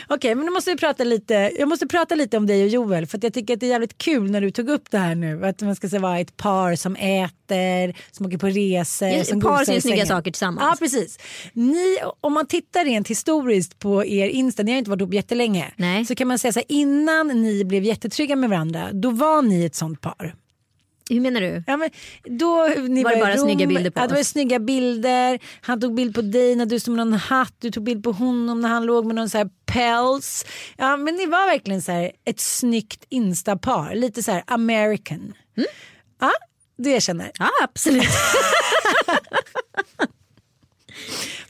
Okej, 0.08 0.36
men 0.36 0.46
då 0.46 0.52
måste 0.52 0.72
vi 0.72 0.78
prata 0.78 1.04
lite. 1.04 1.52
Jag 1.60 1.70
måste 1.70 1.88
prata 1.88 2.16
lite 2.16 2.38
om 2.38 2.48
dig 2.48 2.64
och 2.64 2.70
Joel 2.70 3.08
för 3.08 3.20
jag 3.22 3.34
tycker 3.34 3.54
att 3.54 3.60
det 3.60 3.66
är 3.66 3.70
jävligt 3.70 3.98
kul 3.98 4.32
när 4.32 4.42
du 4.42 4.52
tog 4.52 4.70
upp 4.70 4.92
det 4.92 4.98
här 4.98 5.16
nu. 5.16 5.46
Att 5.46 5.62
man 5.62 5.76
ska 5.76 5.90
säga 5.92 6.02
vara 6.02 6.20
ett 6.20 6.38
par 6.38 6.76
som 6.76 6.96
äter, 6.96 7.96
som 8.12 8.26
åker 8.26 8.38
på 8.38 8.48
resor. 8.48 9.08
Ja, 9.08 9.24
som 9.24 9.42
par 9.42 9.66
som 9.66 9.74
gör 9.74 9.82
snygga 9.82 10.06
saker 10.06 10.32
tillsammans. 10.32 10.68
Ja, 10.70 10.76
precis. 10.80 11.20
Ni, 11.54 11.98
om 12.22 12.34
man 12.34 12.48
tittar 12.48 12.86
rent 12.86 13.08
historiskt 13.08 13.80
på 13.80 14.06
er 14.06 14.28
Insta, 14.28 14.64
ni 14.64 14.72
har 14.72 14.78
inte 14.78 14.90
varit 14.90 15.02
ihop 15.02 15.14
jättelänge. 15.14 15.72
Nej. 15.76 16.06
Så 16.06 16.16
kan 16.16 16.28
man 16.28 16.40
säga 16.40 16.54
så 16.54 16.60
här, 16.60 16.66
innan 16.70 17.28
ni 17.28 17.66
blev 17.66 17.84
jättetrygga 17.84 18.36
med 18.36 18.50
varandra, 18.50 18.90
då 18.94 19.10
var 19.10 19.42
ni 19.42 19.66
ett 19.66 19.76
sånt 19.76 20.02
par. 20.02 20.36
Hur 21.10 21.20
menar 21.20 21.42
du? 21.42 21.64
Ja, 21.68 21.78
men 21.78 21.90
då, 22.24 22.68
ni 22.88 23.04
Var 23.04 23.12
det 23.12 23.20
bara 23.22 23.36
Rom, 23.36 23.46
snygga 23.46 23.68
bilder 23.68 23.92
på 23.92 24.00
ja, 24.00 24.08
det 24.08 24.14
var 24.14 24.22
oss? 24.22 24.28
snygga 24.28 24.60
bilder. 24.60 25.40
Han 25.62 25.82
tog 25.82 25.96
bild 25.96 26.16
på 26.16 26.22
dig 26.22 26.56
när 26.56 26.66
du 26.66 26.80
stod 26.80 26.96
med 26.96 27.08
någon 27.08 27.20
hatt. 27.20 27.54
Du 27.60 27.72
tog 27.72 27.84
bild 27.84 28.04
på 28.04 28.12
honom 28.12 28.62
när 28.62 28.70
han 28.70 28.86
låg 28.86 29.06
med 29.06 29.16
någon 29.16 29.30
så 29.30 29.50
päls. 29.74 30.46
Ja, 30.78 30.98
men 30.98 31.16
ni 31.16 31.26
var 31.26 31.48
verkligen 31.48 31.82
så 31.82 31.92
här 31.92 32.12
ett 32.26 32.40
snyggt 32.40 33.06
instapar. 33.10 33.96
Lite 33.96 34.24
så 34.24 34.32
här 34.32 34.44
American. 34.48 35.34
Mm. 35.58 35.70
Ja, 36.20 36.32
du 36.78 36.92
erkänner. 36.92 37.32
Ja, 37.40 37.50
absolut. 37.64 38.04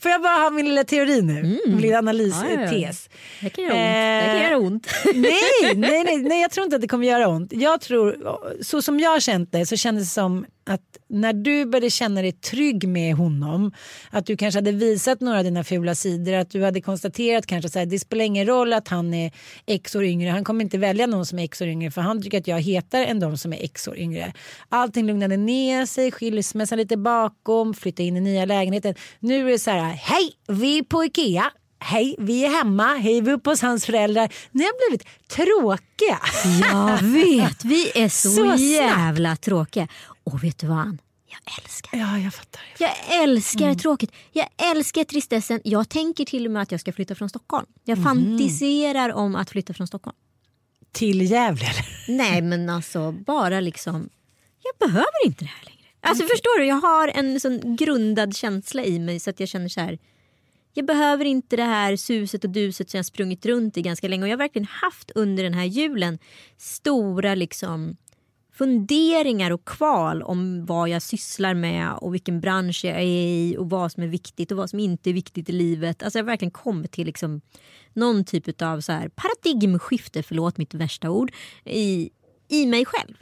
Får 0.02 0.12
jag 0.12 0.22
bara 0.22 0.34
ha 0.38 0.50
min 0.50 0.66
lilla 0.66 0.84
teori 0.84 1.22
nu? 1.22 1.60
Min 1.68 1.78
lilla 1.82 1.98
Mm. 2.00 2.08
Ja, 2.18 2.26
ja. 2.26 2.28
analystes. 2.68 3.10
Det 3.42 3.50
kan 3.50 3.64
göra 3.64 3.78
ont. 3.78 3.84
Det 4.24 4.26
kan 4.26 4.36
Eh, 4.38 4.44
göra 4.44 4.58
ont. 4.58 4.88
nej, 5.16 5.76
nej, 5.76 6.04
nej, 6.04 6.18
nej, 6.18 6.42
jag 6.42 6.52
tror 6.52 6.64
inte 6.64 6.76
att 6.76 6.82
det 6.82 6.88
kommer 6.88 7.08
göra 7.08 7.28
ont. 7.28 7.54
Jag 7.54 7.82
tror, 7.82 8.18
så 8.64 8.82
som 8.82 9.00
jag 9.00 9.10
har 9.12 9.20
känt 9.20 9.52
det 9.52 9.66
så 9.66 9.76
kändes 9.78 10.04
det 10.08 10.14
som 10.14 10.46
att 10.70 10.91
när 11.12 11.34
du 11.34 11.66
började 11.66 11.90
känna 11.90 12.22
dig 12.22 12.32
trygg 12.32 12.88
med 12.88 13.16
honom, 13.16 13.72
att 14.10 14.26
du 14.26 14.38
kanske 14.38 14.58
hade 14.58 14.72
visat 14.72 15.22
några 15.22 15.38
av 15.38 15.44
dina 15.44 15.64
fula 15.64 15.96
sidor, 15.96 16.34
att 16.34 16.50
du 16.50 16.64
hade 16.64 16.82
konstaterat 16.82 17.46
kanske 17.46 17.70
så 17.70 17.80
här, 17.80 17.86
det 17.86 18.00
spelar 18.00 18.26
ingen 18.26 18.48
roll 18.48 18.74
att 18.74 18.88
han 18.88 19.14
är 19.14 19.32
x 19.66 19.96
år 19.96 20.04
yngre, 20.04 20.30
han 20.30 20.44
kommer 20.44 20.64
inte 20.64 20.78
välja 20.78 21.08
någon 21.08 21.26
som 21.26 21.40
är 21.40 21.44
x 21.44 21.62
år 21.62 21.68
yngre 21.68 21.92
för 21.92 22.02
han 22.02 22.22
tycker 22.22 22.38
att 22.38 22.48
jag 22.48 22.58
är 22.58 22.64
hetare 22.64 23.06
än 23.06 23.20
de 23.20 23.38
som 23.38 23.54
är 23.54 23.64
x 23.64 23.88
år 23.88 23.98
yngre. 23.98 24.34
Allting 24.70 25.06
lugnade 25.06 25.38
ner 25.38 25.86
sig, 25.86 26.12
skilsmässan 26.12 26.78
lite 26.78 26.98
bakom, 26.98 27.74
flytta 27.74 28.04
in 28.04 28.18
i 28.18 28.22
nya 28.22 28.46
lägenheten. 28.46 28.96
Nu 29.20 29.48
är 29.48 29.52
det 29.52 29.60
så 29.60 29.72
här, 29.72 29.94
hej, 29.94 30.32
vi 30.48 30.78
är 30.78 30.84
på 30.84 31.06
Ikea, 31.06 31.52
Hej, 31.84 32.16
vi 32.20 32.46
är 32.46 32.50
hemma. 32.50 32.84
Hej, 32.84 33.22
vi 33.22 33.30
är 33.30 33.34
uppe 33.34 33.50
hos 33.50 33.62
hans 33.62 33.86
föräldrar. 33.86 34.34
Ni 34.52 34.64
har 34.64 34.90
blivit 34.90 35.08
tråkiga. 35.28 36.20
Jag 36.72 36.98
vet, 37.04 37.66
vi 37.66 37.92
är 37.96 38.10
så, 38.22 38.30
Så 38.30 38.64
jävla 38.64 39.36
tråkiga. 39.36 39.88
Och 40.24 40.44
vet 40.44 40.58
du 40.60 40.68
vad? 40.68 40.78
Ann? 40.78 41.02
Jag 41.32 41.64
älskar 41.64 41.98
Ja, 41.98 42.20
jag 42.20 42.34
fattar. 42.34 42.62
Jag 42.80 43.24
älskar 43.24 43.74
tråkigt. 43.76 44.12
Jag 44.32 44.48
älskar 44.72 45.04
tristessen. 45.04 45.62
Jag 45.64 45.90
tänker 45.90 46.26
till 46.26 46.46
och 46.46 46.52
med 46.52 46.62
att 46.62 46.72
jag 46.72 46.82
ska 46.82 46.94
flytta 46.94 47.16
från 47.16 47.30
Stockholm. 47.30 47.66
Jag 47.84 48.04
fantiserar 48.04 49.14
om 49.14 49.36
att 49.36 49.50
flytta 49.50 49.74
från 49.74 49.88
Stockholm. 49.88 50.18
Till 50.92 51.22
Gävle 51.22 51.66
eller? 51.66 52.18
Nej 52.18 52.42
men 52.42 52.70
alltså 52.70 53.12
bara 53.12 53.60
liksom. 53.60 54.10
Jag 54.64 54.90
behöver 54.90 55.26
inte 55.26 55.46
det 55.46 55.52
här 55.52 55.66
längre. 55.66 55.82
Alltså 56.02 56.24
förstår 56.24 56.60
du? 56.60 56.66
Jag 56.66 56.82
har 56.82 57.08
en 57.08 57.40
sån 57.40 57.76
grundad 57.76 58.36
känsla 58.36 58.84
i 58.84 59.00
mig 59.00 59.20
så 59.20 59.30
att 59.30 59.40
jag 59.40 59.50
känner 59.50 59.70
så 59.70 59.82
här. 59.82 60.00
Jag 60.74 60.86
behöver 60.86 61.26
inte 61.26 61.56
det 61.56 61.64
här 61.64 61.96
suset 61.96 62.44
och 62.44 62.50
duset 62.50 62.90
som 62.90 62.98
jag 62.98 63.06
sprungit 63.06 63.46
runt 63.46 63.78
i 63.78 63.82
ganska 63.82 64.08
länge. 64.08 64.24
Och 64.24 64.28
jag 64.30 64.34
har 64.34 64.38
verkligen 64.38 64.68
haft 64.68 65.12
under 65.16 65.44
den 65.44 65.54
här 65.54 65.66
julen 65.66 66.20
stora 66.58 67.36
liksom 67.36 67.98
funderingar 68.54 69.52
och 69.52 69.66
kval 69.66 70.24
om 70.24 70.66
vad 70.66 70.90
jag 70.90 71.02
sysslar 71.02 71.54
med 71.54 71.94
och 71.94 72.14
vilken 72.14 72.42
bransch 72.42 72.86
jag 72.86 72.96
är 72.96 73.02
i 73.02 73.56
och 73.60 73.70
vad 73.70 73.92
som 73.92 74.04
är 74.04 74.08
viktigt 74.08 74.52
och 74.52 74.58
vad 74.58 74.70
som 74.70 74.80
inte 74.80 75.10
är 75.10 75.14
viktigt 75.14 75.50
i 75.50 75.52
livet. 75.52 76.04
Alltså 76.04 76.20
jag 76.20 76.24
har 76.24 76.28
verkligen 76.28 76.52
kommit 76.52 76.92
till 76.92 77.06
liksom 77.06 77.42
någon 77.94 78.26
typ 78.26 78.62
av 78.62 78.82
så 78.82 78.92
här 78.92 79.10
paradigmskifte, 79.10 80.24
förlåt 80.24 80.58
mitt 80.58 80.74
värsta 80.74 81.10
ord, 81.10 81.32
i, 81.66 82.10
i 82.48 82.66
mig 82.66 82.86
själv. 82.86 83.14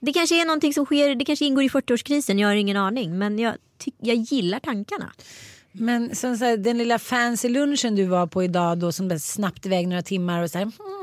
Det 0.00 0.12
kanske 0.12 0.40
är 0.42 0.46
någonting 0.46 0.74
som 0.74 0.84
sker, 0.84 1.14
det 1.14 1.24
kanske 1.24 1.44
ingår 1.44 1.64
i 1.64 1.68
40-årskrisen, 1.68 2.40
jag 2.40 2.48
har 2.48 2.54
ingen 2.54 2.76
aning. 2.76 3.18
Men 3.18 3.38
jag, 3.38 3.54
ty- 3.78 3.90
jag 3.98 4.16
gillar 4.16 4.60
tankarna. 4.60 5.12
Men 5.72 6.14
som 6.14 6.36
så 6.36 6.44
här, 6.44 6.56
den 6.56 6.78
lilla 6.78 6.98
fancy 6.98 7.48
lunchen 7.48 7.94
du 7.94 8.04
var 8.04 8.26
på 8.26 8.44
idag 8.44 8.78
då 8.78 8.92
som 8.92 9.18
snabbt 9.18 9.66
iväg 9.66 9.88
några 9.88 10.02
timmar 10.02 10.42
och 10.42 10.50
så 10.50 10.58
här, 10.58 10.64
hmm, 10.64 11.01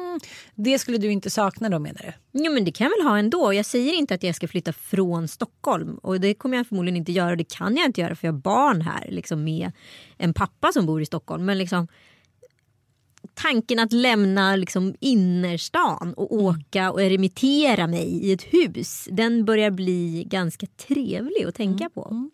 det 0.56 0.80
skulle 0.80 0.98
du 0.98 1.12
inte 1.12 1.30
sakna 1.30 1.70
då 1.70 1.80
menar 1.80 2.02
du? 2.02 2.40
Jo 2.44 2.54
men 2.54 2.66
det 2.66 2.72
kan 2.72 2.86
jag 2.86 2.98
väl 2.98 3.12
ha 3.12 3.20
ändå. 3.20 3.54
Jag 3.54 3.66
säger 3.66 3.94
inte 3.94 4.16
att 4.16 4.24
jag 4.24 4.36
ska 4.36 4.48
flytta 4.48 4.74
från 4.74 5.28
Stockholm. 5.28 5.98
Och 5.98 6.20
det 6.20 6.34
kommer 6.34 6.58
jag 6.58 6.68
förmodligen 6.68 6.98
inte 6.98 7.12
göra. 7.12 7.36
Det 7.36 7.50
kan 7.50 7.78
jag 7.78 7.86
inte 7.86 8.02
göra 8.02 8.16
för 8.16 8.28
jag 8.28 8.34
har 8.34 8.40
barn 8.40 8.82
här 8.82 9.08
liksom 9.12 9.44
med 9.44 9.72
en 10.18 10.34
pappa 10.34 10.72
som 10.72 10.86
bor 10.86 11.02
i 11.02 11.06
Stockholm. 11.06 11.46
Men 11.46 11.58
liksom 11.58 11.88
tanken 13.34 13.80
att 13.80 13.94
lämna 13.94 14.56
liksom 14.56 14.96
innerstan 15.00 16.14
och 16.14 16.34
åka 16.34 16.92
och 16.92 17.00
remittera 17.00 17.88
mig 17.88 18.08
i 18.08 18.32
ett 18.32 18.44
hus. 18.44 19.08
Den 19.12 19.46
börjar 19.46 19.72
bli 19.72 20.24
ganska 20.28 20.68
trevlig 20.88 21.46
att 21.48 21.56
tänka 21.56 21.90
på. 21.90 22.30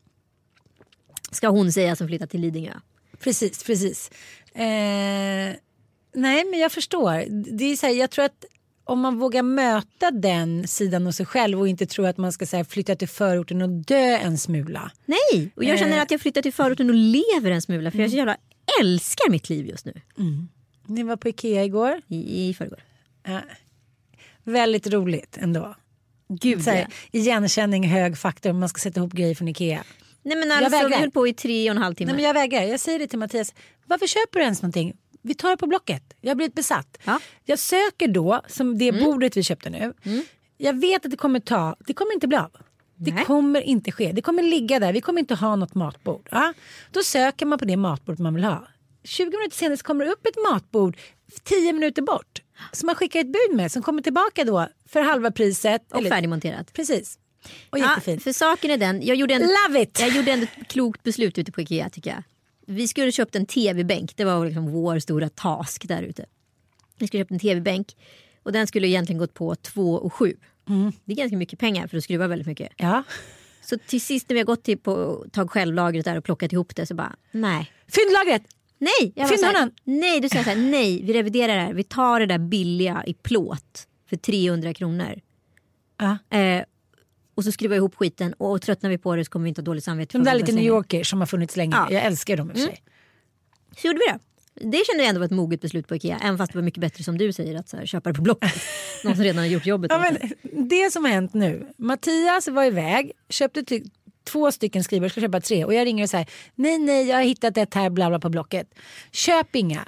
Ska 1.32 1.48
hon 1.48 1.72
säga 1.72 1.96
som 1.96 2.08
flyttat 2.08 2.30
till 2.30 2.42
Lidingö. 2.42 2.74
Precis, 3.20 3.64
precis. 3.64 4.12
Eh, 4.54 5.56
nej 6.16 6.46
men 6.46 6.60
jag 6.60 6.72
förstår. 6.72 7.24
Det 7.58 7.64
är 7.66 7.76
så 7.76 7.86
här, 7.86 7.94
jag 7.94 8.10
tror 8.12 8.26
att 8.26 8.46
om 8.84 9.00
man 9.00 9.20
vågar 9.20 9.44
möta 9.44 10.12
den 10.12 10.68
sidan 10.68 11.08
av 11.08 11.12
sig 11.12 11.26
själv 11.26 11.60
och 11.60 11.68
inte 11.68 11.86
tror 11.86 12.08
att 12.08 12.18
man 12.18 12.32
ska 12.32 12.46
så 12.46 12.58
här, 12.58 12.64
flytta 12.64 12.96
till 12.96 13.08
förorten 13.08 13.62
och 13.62 13.70
dö 13.70 14.18
en 14.18 14.38
smula. 14.38 14.92
Nej, 15.06 15.52
och 15.56 15.64
jag 15.64 15.80
känner 15.80 15.96
Eh. 15.98 16.02
att 16.02 16.12
jag 16.12 16.22
flyttar 16.22 16.42
till 16.42 16.54
förorten 16.54 16.90
och 16.90 16.96
lever 16.96 17.52
en 17.52 17.62
smula. 17.62 17.92
För 17.92 18.00
jag 18.00 18.10
så 18.10 18.18
jävla 18.18 18.38
älskar 18.82 19.30
mitt 19.30 19.50
liv 19.50 19.66
just 19.68 19.86
nu. 19.86 19.94
Ni 20.88 21.04
var 21.04 21.16
på 21.18 21.30
Ikea 21.30 21.64
igår. 21.64 22.02
I, 22.08 22.50
i 22.50 22.54
förrgår. 22.54 22.80
Ja. 23.28 23.42
Väldigt 24.44 24.88
roligt 24.88 25.38
ändå. 25.42 25.76
Gud 26.30 26.64
Så 26.64 26.70
ja. 26.70 26.74
här, 26.74 26.88
igenkänning 27.12 27.88
hög 27.88 28.18
faktor 28.18 28.50
om 28.50 28.60
man 28.60 28.70
ska 28.70 28.80
sätta 28.80 29.00
ihop 29.00 29.14
grejer 29.14 29.36
från 29.36 29.48
Ikea. 29.48 29.84
Nej 30.24 30.38
men 30.38 30.50
Jag 30.50 30.58
alltså 30.64 30.78
vi 30.78 30.84
vägrar. 30.84 31.00
höll 31.00 31.12
på 31.12 31.28
i 31.28 31.34
tre 31.34 31.70
och 31.70 31.76
en 31.76 31.82
halv 31.82 31.96
timme. 31.96 32.08
Nej, 32.12 32.16
men 32.16 32.26
jag 32.26 32.34
vägrar. 32.34 32.62
Jag 32.62 32.80
säger 32.80 33.00
det 33.00 33.08
till 33.08 33.20
Mattias. 33.20 33.54
Varför 33.86 34.08
köper 34.08 34.40
du 34.40 34.44
ens 34.44 34.62
någonting? 34.62 34.94
Vi 35.26 35.34
tar 35.36 35.50
det 35.50 35.58
på 35.58 35.68
Blocket. 35.68 36.04
Jag 36.22 36.30
har 36.30 36.36
blivit 36.36 36.56
besatt. 36.56 36.98
Ja. 37.04 37.20
Jag 37.44 37.60
söker 37.60 38.08
då, 38.08 38.42
som 38.48 38.78
det 38.78 38.92
bordet 38.92 39.38
vi 39.38 39.44
köpte 39.44 39.70
nu. 39.70 39.94
Jag 40.58 40.80
vet 40.80 41.06
att 41.06 41.12
det 41.12 41.18
kommer 41.18 41.40
ta, 41.40 41.76
det 41.80 41.94
kommer 41.94 42.14
inte 42.14 42.28
bli 42.28 42.38
av. 42.38 42.52
Det 42.96 43.12
Nej. 43.14 43.26
kommer 43.26 43.62
inte 43.62 43.92
ske. 43.92 44.12
Det 44.12 44.22
kommer 44.22 44.44
ligga 44.44 44.80
där. 44.80 44.94
Vi 44.94 45.02
kommer 45.02 45.20
inte 45.20 45.36
ha 45.36 45.56
något 45.56 45.76
matbord. 45.76 46.28
Ja? 46.32 46.54
Då 46.92 47.04
söker 47.04 47.46
man 47.46 47.60
på 47.60 47.66
det 47.66 47.78
matbord 47.78 48.20
man 48.20 48.34
vill 48.36 48.44
ha. 48.44 48.68
20 49.04 49.24
minuter 49.38 49.58
senare 49.58 49.78
kommer 49.78 50.06
det 50.06 50.12
upp 50.12 50.26
ett 50.26 50.36
matbord 50.52 50.98
10 51.44 51.74
minuter 51.74 52.02
bort. 52.02 52.42
Som 52.72 52.88
man 52.88 52.96
skickar 52.96 53.20
ett 53.20 53.26
bud 53.26 53.56
med 53.58 53.72
som 53.72 53.82
kommer 53.84 54.02
tillbaka 54.02 54.44
då 54.44 54.68
för 54.90 55.02
halva 55.02 55.32
priset. 55.32 55.94
och 55.94 56.04
färdigmonterat. 56.04 56.74
Precis. 56.74 57.20
Och 57.70 57.80
Ja, 57.80 57.90
jättefint. 57.90 58.24
för 58.24 58.32
saken 58.34 58.72
är 58.72 58.78
den, 58.78 59.02
jag 59.06 59.18
gjorde, 59.18 59.34
en, 59.34 59.42
Love 59.42 59.82
it! 59.82 60.00
jag 60.00 60.10
gjorde 60.10 60.32
ändå 60.32 60.48
ett 60.62 60.68
klokt 60.68 61.04
beslut 61.04 61.38
ute 61.38 61.52
på 61.52 61.62
Ikea 61.62 61.90
tycker 61.90 62.10
jag. 62.10 62.24
Vi 62.66 62.88
skulle 62.88 63.12
köpt 63.12 63.36
en 63.36 63.46
tv-bänk, 63.46 64.18
det 64.18 64.26
var 64.26 64.46
liksom 64.46 64.72
vår 64.72 65.00
stora 65.00 65.30
task 65.30 65.88
där 65.88 66.04
ute. 66.04 66.26
Vi 66.98 67.08
skulle 67.08 67.22
köpt 67.22 67.32
en 67.32 67.40
tv-bänk 67.40 67.96
och 68.44 68.52
den 68.52 68.68
skulle 68.68 68.88
egentligen 68.88 69.20
gått 69.20 69.34
på 69.34 69.56
2 69.56 69.94
och 69.94 70.14
7. 70.14 70.38
Det 71.06 71.14
är 71.14 71.16
ganska 71.16 71.38
mycket 71.38 71.60
pengar 71.60 71.88
för 71.88 71.98
att 71.98 72.04
skruva 72.04 72.28
väldigt 72.28 72.48
mycket. 72.48 72.72
Ja. 72.78 73.04
Så 73.62 73.78
till 73.78 74.02
sist 74.02 74.30
när 74.30 74.34
vi 74.34 74.40
har 74.40 74.46
gått 74.46 74.64
till 74.64 74.78
på 74.78 75.26
tag 75.32 75.52
själv-lagret 75.52 76.06
där 76.06 76.18
och 76.18 76.24
plockat 76.24 76.54
ihop 76.54 76.76
det 76.76 76.86
så 76.86 76.96
bara 76.96 77.16
nej. 77.32 77.72
Fyndlagret! 77.88 78.44
Nej! 78.78 79.14
Jag 79.16 79.30
Fyndhörnan! 79.30 79.72
nej, 79.84 80.20
du 80.20 80.30
säger 80.30 80.44
så 80.44 80.50
här, 80.50 80.58
nej 80.58 81.02
vi 81.04 81.14
reviderar 81.14 81.56
det 81.56 81.62
här. 81.62 81.74
Vi 81.74 81.84
tar 81.84 82.20
det 82.20 82.26
där 82.26 82.38
billiga 82.38 83.04
i 83.08 83.14
plåt 83.14 83.88
för 84.10 84.16
300 84.18 84.74
kronor. 84.74 85.22
Ja. 85.98 86.38
Eh, 86.38 86.64
och 87.36 87.44
så 87.44 87.52
skruvar 87.52 87.74
vi 87.74 87.78
ihop 87.78 87.96
skiten 87.96 88.34
och 88.34 88.62
tröttnar 88.62 88.90
vi 88.90 88.98
på 88.98 89.16
det 89.16 89.26
så 89.26 89.32
kommer 89.32 89.44
vi 89.44 89.50
inte 89.50 89.62
ha 89.62 89.66
dåligt 89.66 89.84
samvete. 89.84 90.18
De 90.18 90.24
där 90.24 90.36
lite 90.36 90.52
New. 90.52 90.64
Yorkers 90.64 91.10
som 91.10 91.20
har 91.20 91.26
funnits 91.26 91.56
länge. 91.56 91.76
Ja. 91.76 91.88
Jag 91.92 92.04
älskar 92.04 92.38
dem 92.38 92.52
i 92.52 92.54
och 92.54 92.58
för 92.58 92.66
sig. 92.66 92.84
Så 93.78 93.88
gjorde 93.88 94.00
vi 94.00 94.14
det. 94.14 94.20
Det 94.62 94.86
kände 94.86 95.04
jag 95.04 95.10
ändå 95.10 95.20
var 95.20 95.26
ett 95.26 95.32
moget 95.32 95.62
beslut 95.62 95.88
på 95.88 95.96
Ikea. 95.96 96.20
Även 96.24 96.38
fast 96.38 96.52
det 96.52 96.58
var 96.58 96.64
mycket 96.64 96.82
bättre 96.82 97.04
som 97.04 97.18
du 97.18 97.34
säger 97.34 97.56
att 97.56 97.70
så 97.70 97.78
här, 97.78 97.86
köpa 97.86 98.10
det 98.10 98.16
på 98.16 98.22
Blocket. 98.22 98.54
Någon 99.04 99.16
som 99.16 99.24
redan 99.24 99.38
har 99.38 99.46
gjort 99.46 99.66
jobbet. 99.66 99.92
Ja, 99.92 100.00
men 100.00 100.18
en. 100.22 100.68
det 100.68 100.92
som 100.92 101.06
har 101.06 101.12
hänt 101.12 101.34
nu. 101.34 101.68
Mattias 101.78 102.48
var 102.48 102.64
iväg, 102.64 103.12
köpte 103.30 103.64
två 104.24 104.52
stycken 104.52 104.84
skrivbord, 104.84 105.12
ska 105.12 105.22
köpa 105.22 105.42
tre. 105.42 105.66
Och 105.66 105.74
jag 105.74 105.86
ringer 105.86 106.04
och 106.04 106.10
säger 106.10 106.30
nej 106.56 106.78
nej 106.78 107.08
jag 107.08 107.16
har 107.16 107.24
hittat 107.24 107.58
ett 107.58 107.74
här 107.74 107.90
bla 107.90 108.10
bla 108.10 108.20
på 108.20 108.30
Blocket. 108.30 108.68
Köp 109.12 109.56
inga. 109.56 109.88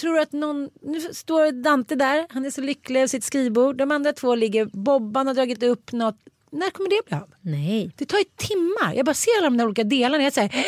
Tror 0.00 0.18
att 0.18 0.32
någon, 0.32 0.70
nu 0.82 1.00
står 1.00 1.62
Dante 1.62 1.94
där, 1.94 2.26
han 2.30 2.44
är 2.44 2.50
så 2.50 2.60
lycklig 2.60 3.00
över 3.00 3.08
sitt 3.08 3.24
skrivbord. 3.24 3.76
De 3.76 3.90
andra 3.90 4.12
två 4.12 4.34
ligger, 4.34 4.64
Bobban 4.64 5.26
har 5.26 5.34
dragit 5.34 5.62
upp 5.62 5.92
något. 5.92 6.18
När 6.50 6.70
kommer 6.70 6.90
det 6.90 7.00
bli 7.06 7.16
av? 7.16 7.28
Nej. 7.40 7.90
Det 7.96 8.04
tar 8.04 8.18
ju 8.18 8.24
timmar. 8.36 8.94
Jag 8.94 9.06
bara 9.06 9.14
ser 9.14 9.38
alla 9.38 9.50
de 9.50 9.56
där 9.56 9.64
olika 9.66 9.84
delarna. 9.84 10.24
Jag 10.24 10.32
säger, 10.32 10.66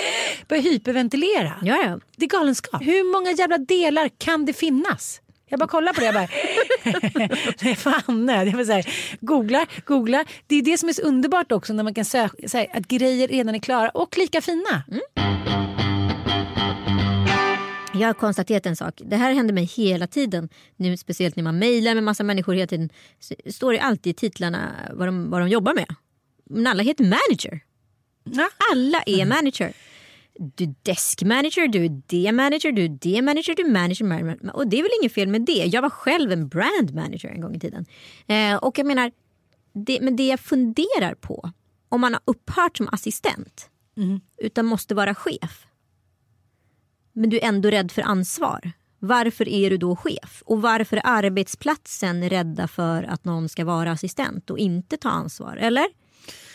börjar 0.48 0.62
hyperventilera. 0.62 1.54
Ja, 1.62 1.76
ja. 1.84 2.00
Det 2.16 2.24
är 2.24 2.28
galenskap. 2.28 2.82
Hur 2.82 3.12
många 3.12 3.30
jävla 3.32 3.58
delar 3.58 4.10
kan 4.18 4.46
det 4.46 4.52
finnas? 4.52 5.20
Jag 5.48 5.58
bara 5.60 5.68
kollar 5.68 5.92
på 5.92 6.00
det. 6.00 6.06
Jag 6.06 6.14
bara, 6.14 6.28
det 7.60 7.70
är 7.70 7.74
fan 7.74 8.28
Jag 8.28 8.52
bara 8.52 8.64
så 8.64 8.72
här, 8.72 8.86
googlar, 9.20 9.66
googlar. 9.84 10.26
Det 10.46 10.54
är 10.56 10.62
det 10.62 10.78
som 10.78 10.88
är 10.88 10.92
så 10.92 11.02
underbart 11.02 11.52
också 11.52 11.72
när 11.72 11.84
man 11.84 11.94
kan 11.94 12.04
söka 12.04 12.58
här, 12.58 12.66
att 12.72 12.88
grejer 12.88 13.28
redan 13.28 13.54
är 13.54 13.58
klara 13.58 13.88
och 13.88 14.18
lika 14.18 14.40
fina. 14.40 14.84
Jag 18.00 18.08
har 18.08 18.14
konstaterat 18.14 18.66
en 18.66 18.76
sak. 18.76 19.00
Det 19.04 19.16
här 19.16 19.32
händer 19.34 19.54
mig 19.54 19.64
hela 19.64 20.06
tiden. 20.06 20.48
Nu 20.76 20.96
speciellt 20.96 21.36
när 21.36 21.42
man 21.42 21.58
mejlar 21.58 21.94
med 21.94 22.04
massa 22.04 22.24
människor 22.24 22.54
hela 22.54 22.66
tiden. 22.66 22.90
Så 23.18 23.34
står 23.46 23.72
det 23.72 23.80
alltid 23.80 24.10
i 24.10 24.14
titlarna 24.14 24.74
vad 24.92 25.08
de, 25.08 25.30
vad 25.30 25.40
de 25.40 25.48
jobbar 25.48 25.74
med. 25.74 25.94
Men 26.44 26.66
alla 26.66 26.82
heter 26.82 27.04
manager. 27.04 27.60
Ja. 28.24 28.48
Alla 28.72 29.02
är 29.06 29.26
manager. 29.26 29.72
Du 30.38 30.64
är 30.64 30.74
desk 30.82 31.22
manager, 31.22 31.68
du 31.68 31.84
är 31.84 32.02
det 32.06 32.32
manager, 32.32 32.72
du 32.72 32.84
är 32.84 32.88
det 32.88 33.22
manager, 33.22 33.54
du 33.54 33.62
är 33.62 33.70
manager, 33.70 34.04
manager. 34.04 34.56
Och 34.56 34.68
det 34.68 34.78
är 34.78 34.82
väl 34.82 34.92
inget 35.00 35.12
fel 35.12 35.28
med 35.28 35.40
det. 35.40 35.64
Jag 35.66 35.82
var 35.82 35.90
själv 35.90 36.32
en 36.32 36.48
brand 36.48 36.94
manager 36.94 37.28
en 37.28 37.40
gång 37.40 37.54
i 37.54 37.60
tiden. 37.60 37.86
Eh, 38.26 38.56
och 38.56 38.78
jag 38.78 38.86
menar, 38.86 39.12
det, 39.72 40.00
men 40.00 40.16
det 40.16 40.26
jag 40.26 40.40
funderar 40.40 41.14
på. 41.14 41.50
Om 41.88 42.00
man 42.00 42.14
har 42.14 42.22
upphört 42.24 42.76
som 42.76 42.88
assistent 42.92 43.70
utan 44.38 44.66
måste 44.66 44.94
vara 44.94 45.14
chef. 45.14 45.66
Men 47.18 47.30
du 47.30 47.36
är 47.36 47.44
ändå 47.44 47.70
rädd 47.70 47.92
för 47.92 48.02
ansvar. 48.02 48.72
Varför 48.98 49.48
är 49.48 49.70
du 49.70 49.76
då 49.76 49.96
chef? 49.96 50.42
Och 50.44 50.62
varför 50.62 50.96
är 50.96 51.02
arbetsplatsen 51.04 52.28
rädda 52.30 52.68
för 52.68 53.02
att 53.02 53.24
någon 53.24 53.48
ska 53.48 53.64
vara 53.64 53.90
assistent 53.90 54.50
och 54.50 54.58
inte 54.58 54.96
ta 54.96 55.08
ansvar? 55.08 55.56
Eller? 55.56 55.86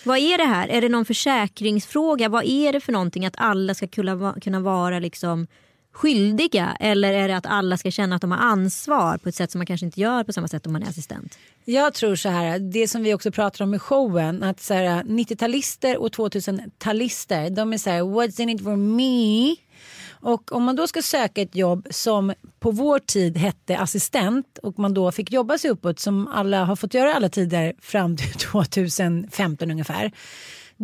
Vad 0.03 0.17
är 0.17 0.37
det 0.37 0.43
här? 0.43 0.67
Är 0.67 0.81
det 0.81 0.89
någon 0.89 1.05
försäkringsfråga? 1.05 2.29
Vad 2.29 2.45
är 2.45 2.73
det 2.73 2.79
för 2.79 2.91
någonting 2.91 3.25
att 3.25 3.33
alla 3.37 3.73
ska 3.73 3.87
kunna, 3.87 4.59
vara 4.59 4.99
liksom 4.99 5.47
skyldiga 5.93 6.77
eller 6.79 7.13
är 7.13 7.27
det 7.27 7.37
att 7.37 7.45
alla 7.45 7.77
ska 7.77 7.91
känna 7.91 8.15
att 8.15 8.21
de 8.21 8.31
har 8.31 8.39
ansvar 8.39 9.17
på 9.17 9.29
ett 9.29 9.35
sätt 9.35 9.51
som 9.51 9.59
man 9.59 9.65
kanske 9.65 9.85
inte 9.85 10.01
gör 10.01 10.23
på 10.23 10.33
samma 10.33 10.47
sätt 10.47 10.65
om 10.65 10.73
man 10.73 10.83
är 10.83 10.89
assistent? 10.89 11.37
Jag 11.65 11.93
tror 11.93 12.15
så 12.15 12.29
här, 12.29 12.59
det 12.59 12.87
som 12.87 13.03
vi 13.03 13.13
också 13.13 13.31
pratar 13.31 13.65
om 13.65 13.73
i 13.73 13.79
showen, 13.79 14.43
att 14.43 14.57
90-talister 14.57 15.95
och 15.95 16.09
2000-talister, 16.09 17.49
de 17.49 17.73
är 17.73 17.77
så 17.77 17.89
här, 17.89 18.01
what's 18.01 18.41
in 18.41 18.49
it 18.49 18.63
for 18.63 18.75
me? 18.75 19.55
Och 20.23 20.51
om 20.51 20.63
man 20.63 20.75
då 20.75 20.87
ska 20.87 21.01
söka 21.01 21.41
ett 21.41 21.55
jobb 21.55 21.87
som 21.89 22.33
på 22.59 22.71
vår 22.71 22.99
tid 22.99 23.37
hette 23.37 23.77
assistent 23.77 24.57
och 24.63 24.79
man 24.79 24.93
då 24.93 25.11
fick 25.11 25.31
jobba 25.31 25.57
sig 25.57 25.71
uppåt 25.71 25.99
som 25.99 26.27
alla 26.27 26.65
har 26.65 26.75
fått 26.75 26.93
göra 26.93 27.13
alla 27.13 27.29
tider 27.29 27.73
fram 27.81 28.17
till 28.17 28.33
2015 28.51 29.71
ungefär 29.71 30.11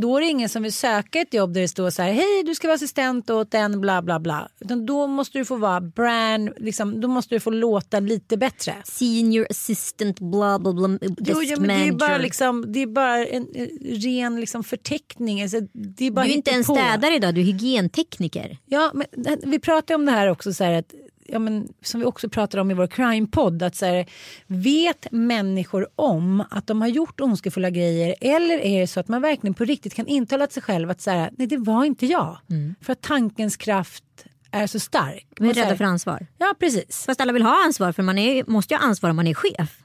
då 0.01 0.17
är 0.17 0.21
det 0.21 0.27
ingen 0.27 0.49
som 0.49 0.63
vill 0.63 0.73
söka 0.73 1.19
ett 1.19 1.33
jobb 1.33 1.53
där 1.53 1.61
det 1.61 1.67
står 1.67 1.89
så 1.89 2.01
här 2.01 2.11
hej 2.11 2.43
du 2.45 2.55
ska 2.55 2.67
vara 2.67 2.75
assistent 2.75 3.29
åt 3.29 3.53
en 3.53 3.81
bla 3.81 4.01
bla 4.01 4.19
bla. 4.19 4.49
Utan 4.59 4.85
då 4.85 5.07
måste 5.07 5.37
du 5.37 5.45
få 5.45 5.55
vara 5.55 5.81
brand, 5.81 6.49
liksom, 6.57 7.01
då 7.01 7.07
måste 7.07 7.35
du 7.35 7.39
få 7.39 7.49
låta 7.49 7.99
lite 7.99 8.37
bättre. 8.37 8.75
Senior 8.83 9.47
assistant 9.49 10.19
bla 10.19 10.59
bla 10.59 10.73
bla. 10.73 10.97
Jo, 11.01 11.43
ja, 11.43 11.59
men 11.59 11.67
det 11.67 11.87
är 11.87 11.91
bara, 11.91 12.17
liksom, 12.17 12.65
det 12.67 12.79
är 12.79 12.87
bara 12.87 13.25
en, 13.25 13.47
en 13.55 13.67
ren 13.81 14.39
liksom, 14.39 14.63
förteckning. 14.63 15.41
Alltså, 15.41 15.59
det 15.73 16.05
är 16.05 16.11
bara 16.11 16.25
du 16.25 16.31
är 16.31 16.35
inte 16.35 16.51
en 16.51 16.63
städare 16.63 17.15
idag, 17.15 17.35
du 17.35 17.41
är 17.41 17.45
hygientekniker. 17.45 18.57
Ja, 18.65 18.91
men 18.93 19.07
vi 19.43 19.59
pratar 19.59 19.95
om 19.95 20.05
det 20.05 20.11
här 20.11 20.27
också 20.27 20.53
så 20.53 20.63
här 20.63 20.73
att 20.73 20.93
ja, 21.31 21.39
men, 21.39 21.67
som 21.81 21.99
vi 21.99 22.05
också 22.05 22.29
pratar 22.29 22.59
om 22.59 22.71
i 22.71 22.73
vår 22.73 22.87
crime-podd, 22.87 23.63
att 23.63 23.75
så 23.75 23.85
här, 23.85 24.05
vet 24.47 25.07
människor 25.11 25.87
om 25.95 26.43
att 26.49 26.67
de 26.67 26.81
har 26.81 26.87
gjort 26.87 27.21
ondskefulla 27.21 27.69
grejer 27.69 28.15
eller 28.21 28.59
är 28.59 28.81
det 28.81 28.87
så 28.87 28.99
att 28.99 29.07
man 29.07 29.21
verkligen 29.21 29.53
på 29.53 29.65
riktigt 29.65 29.93
kan 29.93 30.07
intala 30.07 30.47
sig 30.47 30.63
själv 30.63 30.89
att 30.89 31.01
så 31.01 31.11
här, 31.11 31.31
nej 31.37 31.47
det 31.47 31.57
var 31.57 31.85
inte 31.85 32.05
jag. 32.05 32.37
Mm. 32.49 32.75
För 32.81 32.93
att 32.93 33.01
tankens 33.01 33.57
kraft 33.57 34.03
är 34.51 34.67
så 34.67 34.79
stark. 34.79 35.27
Vi 35.39 35.49
är 35.49 35.53
rädda 35.53 35.77
för 35.77 35.85
ansvar. 35.85 36.27
Ja 36.37 36.55
precis. 36.59 37.05
Fast 37.05 37.21
alla 37.21 37.33
vill 37.33 37.43
ha 37.43 37.65
ansvar 37.65 37.91
för 37.91 38.03
man 38.03 38.17
är, 38.17 38.43
måste 38.47 38.73
ju 38.73 38.77
ha 38.77 38.85
ansvar 38.85 39.09
om 39.09 39.15
man 39.15 39.27
är 39.27 39.33
chef. 39.33 39.83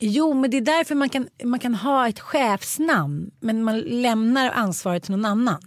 Jo 0.00 0.34
men 0.34 0.50
det 0.50 0.56
är 0.56 0.60
därför 0.60 0.94
man 0.94 1.08
kan, 1.08 1.28
man 1.44 1.58
kan 1.58 1.74
ha 1.74 2.08
ett 2.08 2.20
chefsnamn 2.20 3.30
men 3.40 3.64
man 3.64 3.80
lämnar 3.80 4.50
ansvaret 4.50 5.02
till 5.02 5.12
någon 5.12 5.24
annan 5.24 5.60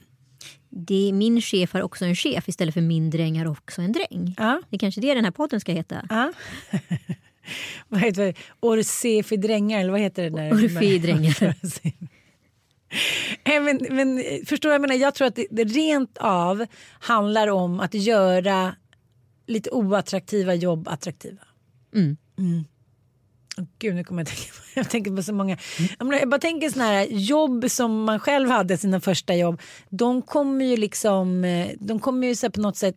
det 0.76 1.12
min 1.14 1.42
chef 1.42 1.74
har 1.74 1.82
också 1.82 2.06
en 2.06 2.16
chef 2.16 2.50
istället 2.50 2.74
för 2.74 2.82
min 2.82 3.10
dräng 3.10 3.40
har 3.40 3.52
också 3.52 3.82
en 3.82 3.92
dräng. 3.92 4.36
Ja. 4.38 4.62
Det 4.70 4.76
är 4.76 4.80
kanske 4.80 5.02
det 5.02 5.14
den 5.14 5.26
här 5.26 5.32
podden 5.32 5.60
ska 5.60 5.72
heta. 5.72 6.08
Ja. 6.10 6.34
vad 7.88 8.02
heter 8.02 8.26
det? 8.26 8.34
Orsefi 8.60 9.38
drängar 9.38 9.80
eller 9.80 9.92
vad 9.92 10.02
heter 10.02 10.24
det? 10.24 10.30
Där? 10.30 10.54
Orfi 10.54 11.00
drängar. 11.00 11.56
men, 13.62 13.96
men, 13.96 14.24
förstår 14.46 14.72
jag 14.72 14.82
menar? 14.82 14.96
Jag 14.96 15.16
tror 15.16 15.28
att 15.28 15.36
det, 15.36 15.48
det 15.52 15.64
rent 15.64 16.18
av 16.18 16.66
handlar 17.00 17.48
om 17.48 17.80
att 17.80 17.94
göra 17.94 18.76
lite 19.48 19.70
oattraktiva 19.70 20.54
jobb 20.54 20.88
attraktiva. 20.88 21.42
Mm. 21.96 22.18
Mm. 22.38 22.66
Gud, 23.80 23.96
nu 23.96 24.04
kommer 24.04 24.22
jag 24.22 24.28
tänka 24.28 24.52
på, 24.52 24.62
jag 24.80 24.90
tänker 24.90 25.16
på 25.16 25.24
så 25.24 25.34
många. 25.34 25.58
Jag 26.00 26.30
bara 26.30 26.40
tänker 26.40 26.70
sådana 26.70 26.92
här 26.92 27.08
jobb 27.10 27.66
som 27.70 28.04
man 28.04 28.20
själv 28.20 28.50
hade, 28.50 28.78
sina 28.78 29.02
första 29.02 29.36
jobb. 29.36 29.62
De 29.90 30.22
kommer 30.22 30.66
ju 30.66 30.78
liksom, 30.78 31.44
eh, 31.44 31.70
de 31.80 32.00
kommer 32.00 32.28
ju 32.28 32.36
så 32.36 32.52
på 32.52 32.62
något 32.62 32.78
sätt 32.78 32.96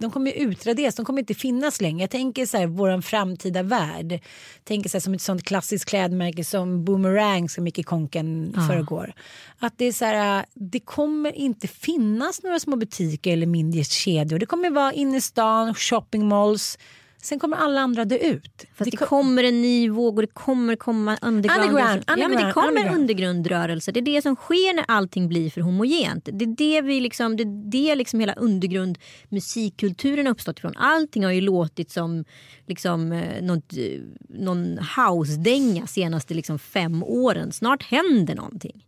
de 0.00 0.10
kommer 0.10 0.30
ju 0.30 0.36
utraderas, 0.36 0.94
de 0.94 1.04
kommer 1.04 1.20
inte 1.20 1.34
finnas 1.34 1.80
längre. 1.80 2.00
Jag 2.00 2.10
tänker 2.10 2.46
så 2.46 2.56
här, 2.56 2.66
våran 2.66 3.02
framtida 3.02 3.62
värld. 3.62 4.12
Jag 4.12 4.64
tänker 4.64 4.90
så 4.90 4.96
här, 4.96 5.00
som 5.00 5.14
ett 5.14 5.22
sånt 5.22 5.44
klassiskt 5.44 5.84
klädmärke 5.84 6.44
som 6.44 6.84
Boomerang 6.84 7.48
som 7.48 7.66
gick 7.66 7.78
i 7.78 7.82
konken 7.82 8.54
ah. 8.56 8.66
förrgår. 8.68 9.12
Att 9.58 9.78
det 9.78 9.84
är 9.84 9.92
så 9.92 10.04
här, 10.04 10.46
det 10.54 10.80
kommer 10.80 11.32
inte 11.32 11.68
finnas 11.68 12.42
några 12.42 12.60
små 12.60 12.76
butiker 12.76 13.32
eller 13.32 13.46
mindre 13.46 13.84
kedjor. 13.84 14.38
Det 14.38 14.46
kommer 14.46 14.70
vara 14.70 14.92
inne 14.92 15.16
i 15.16 15.20
stan, 15.20 15.74
shoppingmalls 15.74 16.78
Sen 17.22 17.38
kommer 17.38 17.56
alla 17.56 17.80
andra 17.80 18.04
dö 18.04 18.16
ut. 18.16 18.66
Fast 18.74 18.90
det, 18.90 18.96
det 18.96 19.06
kommer 19.06 19.44
en 19.44 19.62
ny 19.62 19.90
våg 19.90 20.16
och 20.16 20.22
det 20.22 20.34
kommer 20.34 20.76
komma 20.76 21.18
underground. 21.22 21.64
underground, 21.64 22.04
ja, 22.06 22.28
men 22.28 22.46
det 22.46 22.52
kommer 22.52 22.68
underground. 22.68 23.00
undergrundrörelse. 23.00 23.92
Det 23.92 24.00
är 24.00 24.04
det 24.04 24.22
som 24.22 24.36
sker 24.36 24.74
när 24.74 24.84
allting 24.88 25.28
blir 25.28 25.50
för 25.50 25.60
homogent. 25.60 26.28
Det 26.32 26.44
är 26.44 26.56
det, 26.56 26.80
vi 26.80 27.00
liksom, 27.00 27.36
det, 27.36 27.42
är 27.42 27.70
det 27.70 27.94
liksom 27.94 28.20
hela 28.20 28.32
undergrund 28.32 28.98
musikkulturen 29.28 30.26
har 30.26 30.32
uppstått 30.32 30.58
ifrån. 30.58 30.76
Allting 30.76 31.24
har 31.24 31.32
ju 31.32 31.40
låtit 31.40 31.90
som 31.90 32.24
liksom, 32.66 33.12
eh, 33.12 33.42
något, 33.42 33.72
eh, 33.76 34.00
någon 34.28 34.78
house-dänga 34.78 35.86
senaste 35.86 36.34
liksom 36.34 36.58
fem 36.58 37.02
åren. 37.02 37.52
Snart 37.52 37.82
händer 37.82 38.34
någonting. 38.34 38.84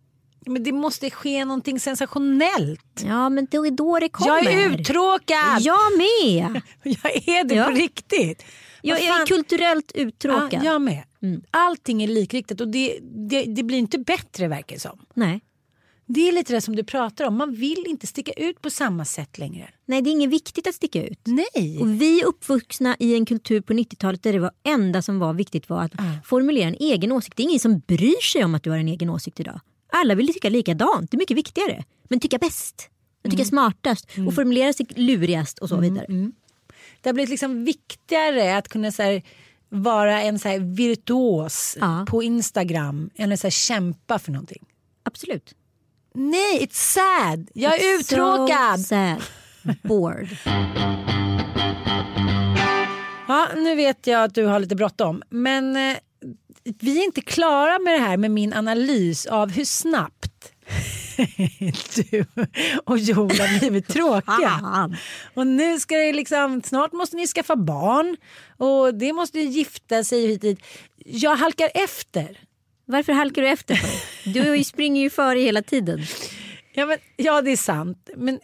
Men 0.46 0.62
det 0.62 0.72
måste 0.72 1.10
ske 1.10 1.44
någonting 1.44 1.80
sensationellt. 1.80 3.02
Ja 3.04 3.28
men 3.28 3.46
det 3.50 3.56
är 3.56 3.70
då 3.70 3.98
det 3.98 4.08
kommer. 4.08 4.44
Jag 4.44 4.52
är 4.52 4.70
uttråkad. 4.70 5.60
Jag 5.60 5.96
med. 5.98 6.60
jag 6.82 7.28
är 7.28 7.44
det 7.44 7.54
ja. 7.54 7.64
på 7.64 7.70
riktigt. 7.70 8.44
Jag 8.82 9.00
är 9.00 9.26
kulturellt 9.26 9.92
uttråkad. 9.94 10.60
Ja, 10.64 10.72
jag 10.72 10.82
med. 10.82 11.02
Mm. 11.22 11.42
Allting 11.50 12.02
är 12.02 12.08
likriktat 12.08 12.60
och 12.60 12.68
det, 12.68 12.98
det, 13.02 13.42
det, 13.42 13.62
blir 13.62 13.78
inte 13.78 13.98
bättre 13.98 14.48
verkar 14.48 14.78
som. 14.78 14.98
Nej. 15.14 15.40
Det 16.06 16.28
är 16.28 16.32
lite 16.32 16.52
det 16.52 16.60
som 16.60 16.76
du 16.76 16.84
pratar 16.84 17.26
om. 17.26 17.36
Man 17.36 17.54
vill 17.54 17.84
inte 17.86 18.06
sticka 18.06 18.32
ut 18.32 18.62
på 18.62 18.70
samma 18.70 19.04
sätt 19.04 19.38
längre. 19.38 19.70
Nej, 19.86 20.02
det 20.02 20.10
är 20.10 20.12
inget 20.12 20.30
viktigt 20.30 20.66
att 20.66 20.74
sticka 20.74 21.04
ut. 21.04 21.18
Nej. 21.24 21.78
Och 21.80 22.02
vi 22.02 22.20
är 22.20 22.24
uppvuxna 22.24 22.96
i 22.98 23.14
en 23.14 23.26
kultur 23.26 23.60
på 23.60 23.72
90-talet 23.72 24.22
där 24.22 24.32
det 24.32 24.38
var 24.38 24.50
enda 24.62 25.02
som 25.02 25.18
var 25.18 25.34
viktigt 25.34 25.68
var 25.68 25.82
att 25.82 25.98
mm. 25.98 26.12
formulera 26.24 26.68
en 26.68 26.76
egen 26.80 27.12
åsikt. 27.12 27.36
Det 27.36 27.42
är 27.42 27.44
ingen 27.44 27.60
som 27.60 27.78
bryr 27.78 28.22
sig 28.22 28.44
om 28.44 28.54
att 28.54 28.62
du 28.62 28.70
har 28.70 28.78
en 28.78 28.88
egen 28.88 29.10
åsikt 29.10 29.40
idag. 29.40 29.60
Alla 29.94 30.14
vill 30.14 30.34
tycka 30.34 30.48
likadant, 30.48 31.10
det 31.10 31.14
är 31.14 31.18
mycket 31.18 31.36
viktigare. 31.36 31.84
Men 32.08 32.20
tycka 32.20 32.38
bäst, 32.38 32.90
och 33.24 33.30
tycka 33.30 33.42
mm. 33.42 33.50
smartast 33.50 34.04
och 34.10 34.18
mm. 34.18 34.32
formulera 34.32 34.72
sig 34.72 34.86
lurigast 34.88 35.58
och 35.58 35.68
så 35.68 35.74
mm, 35.74 35.92
vidare. 35.94 36.06
Mm. 36.08 36.32
Det 37.00 37.08
har 37.08 37.14
blivit 37.14 37.30
liksom 37.30 37.64
viktigare 37.64 38.56
att 38.56 38.68
kunna 38.68 38.92
så 38.92 39.02
här, 39.02 39.22
vara 39.68 40.22
en 40.22 40.38
så 40.38 40.48
här 40.48 40.58
virtuos 40.58 41.76
ja. 41.80 42.06
på 42.08 42.22
Instagram 42.22 43.10
än 43.16 43.32
att 43.32 43.40
så 43.40 43.46
här, 43.46 43.50
kämpa 43.50 44.18
för 44.18 44.32
någonting. 44.32 44.64
Absolut. 45.02 45.54
Nej, 46.14 46.66
it's 46.66 46.94
sad. 46.94 47.50
Jag 47.54 47.74
är 47.74 47.78
it's 47.78 48.00
uttråkad. 48.00 48.80
So 48.80 48.84
sad. 48.84 49.22
Bored. 49.82 50.28
ja, 53.28 53.48
nu 53.56 53.74
vet 53.74 54.06
jag 54.06 54.24
att 54.24 54.34
du 54.34 54.44
har 54.44 54.60
lite 54.60 54.76
bråttom. 54.76 55.22
Men 55.30 55.76
eh, 55.76 55.96
vi 56.64 56.98
är 57.00 57.04
inte 57.04 57.20
klara 57.20 57.78
med 57.78 57.92
det 57.92 57.98
här 57.98 58.16
med 58.16 58.30
min 58.30 58.52
analys 58.52 59.26
av 59.26 59.50
hur 59.50 59.64
snabbt 59.64 60.52
du 61.94 62.24
och 62.84 62.98
Joel 62.98 63.40
har 63.40 63.58
blivit 63.58 63.88
tråkiga. 63.88 64.90
och 65.34 65.46
nu 65.46 65.80
ska 65.80 65.96
det 65.96 66.12
liksom, 66.12 66.62
snart 66.62 66.92
måste 66.92 67.16
ni 67.16 67.26
skaffa 67.26 67.56
barn 67.56 68.16
och 68.56 68.94
det 68.94 69.12
måste 69.12 69.40
gifta 69.40 70.04
sig 70.04 70.26
hit 70.26 70.40
dit. 70.40 70.60
Jag 70.96 71.36
halkar 71.36 71.70
efter. 71.74 72.38
Varför 72.84 73.12
halkar 73.12 73.42
du 73.42 73.48
efter? 73.48 73.80
Du 74.24 74.64
springer 74.64 75.02
ju 75.02 75.10
före 75.10 75.38
hela 75.38 75.62
tiden. 75.62 76.02
Ja, 76.74 76.86
men, 76.86 76.98
ja 77.16 77.42
det 77.42 77.50
är 77.52 77.56
sant. 77.56 78.10
Men 78.16 78.40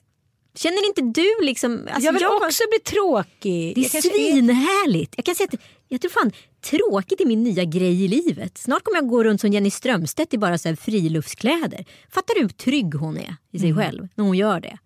Känner 0.54 0.87
inte 0.87 1.20
du 1.20 1.44
liksom... 1.46 1.88
Alltså 1.90 2.07
jag 2.07 2.12
vill 2.12 2.22
jag, 2.22 2.42
också 2.42 2.62
bli 2.70 2.78
tråkig. 2.78 3.74
Det 3.74 3.81
är 3.81 4.00
svinhärligt. 4.00 5.14
Jag 5.16 5.24
kan 5.24 5.35
säga 5.35 5.48
att 5.52 5.61
jag 5.88 6.00
tror 6.00 6.11
fan 6.11 6.33
tråkigt 6.61 7.21
är 7.21 7.27
min 7.27 7.42
nya 7.42 7.64
grej 7.64 8.05
i 8.05 8.09
livet. 8.09 8.59
Snart 8.59 8.85
kommer 8.85 8.99
jag 8.99 9.09
gå 9.09 9.25
runt 9.25 9.40
som 9.40 9.53
Jenny 9.53 9.71
Strömstedt 9.71 10.35
i 10.35 10.38
bara 10.38 10.59
så 10.59 10.68
här 10.68 10.77
friluftskläder. 10.77 11.85
Fattar 12.11 12.35
du 12.35 12.40
hur 12.40 12.49
trygg 12.49 12.94
hon 12.94 13.16
är 13.16 13.37
i 13.53 13.59
sig 13.59 13.71
mm. 13.71 13.83
själv 13.83 14.09
när 14.14 14.25
hon 14.25 14.37
gör 14.37 14.61
det? 14.61 14.79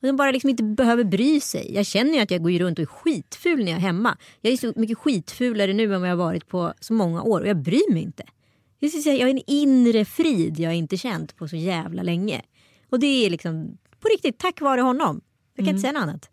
Hon 0.00 0.16
bara 0.16 0.30
liksom 0.30 0.50
inte 0.50 0.62
behöver 0.62 1.04
bry 1.04 1.40
sig. 1.40 1.74
Jag 1.74 1.86
känner 1.86 2.12
ju 2.12 2.20
att 2.20 2.30
jag 2.30 2.42
går 2.42 2.50
runt 2.50 2.78
och 2.78 2.82
är 2.82 2.86
skitful 2.86 3.58
när 3.58 3.72
jag 3.72 3.76
är 3.76 3.82
hemma. 3.82 4.18
Jag 4.40 4.52
är 4.52 4.56
så 4.56 4.72
mycket 4.76 4.98
skitfulare 4.98 5.72
nu 5.72 5.94
än 5.94 6.00
vad 6.00 6.10
jag 6.10 6.16
varit 6.16 6.48
på 6.48 6.72
så 6.80 6.92
många 6.92 7.22
år 7.22 7.40
och 7.40 7.46
jag 7.46 7.62
bryr 7.62 7.92
mig 7.92 8.02
inte. 8.02 8.24
Jag 8.78 9.20
har 9.20 9.28
en 9.28 9.42
inre 9.46 10.04
frid 10.04 10.60
jag 10.60 10.74
inte 10.74 10.96
känt 10.96 11.36
på 11.36 11.48
så 11.48 11.56
jävla 11.56 12.02
länge. 12.02 12.42
Och 12.90 13.00
det 13.00 13.26
är 13.26 13.30
liksom 13.30 13.78
på 14.00 14.08
riktigt 14.08 14.38
tack 14.38 14.60
vare 14.60 14.80
honom. 14.80 15.20
Jag 15.54 15.64
kan 15.64 15.64
mm. 15.64 15.76
inte 15.76 15.80
säga 15.80 15.92
något 15.92 16.02
annat. 16.02 16.30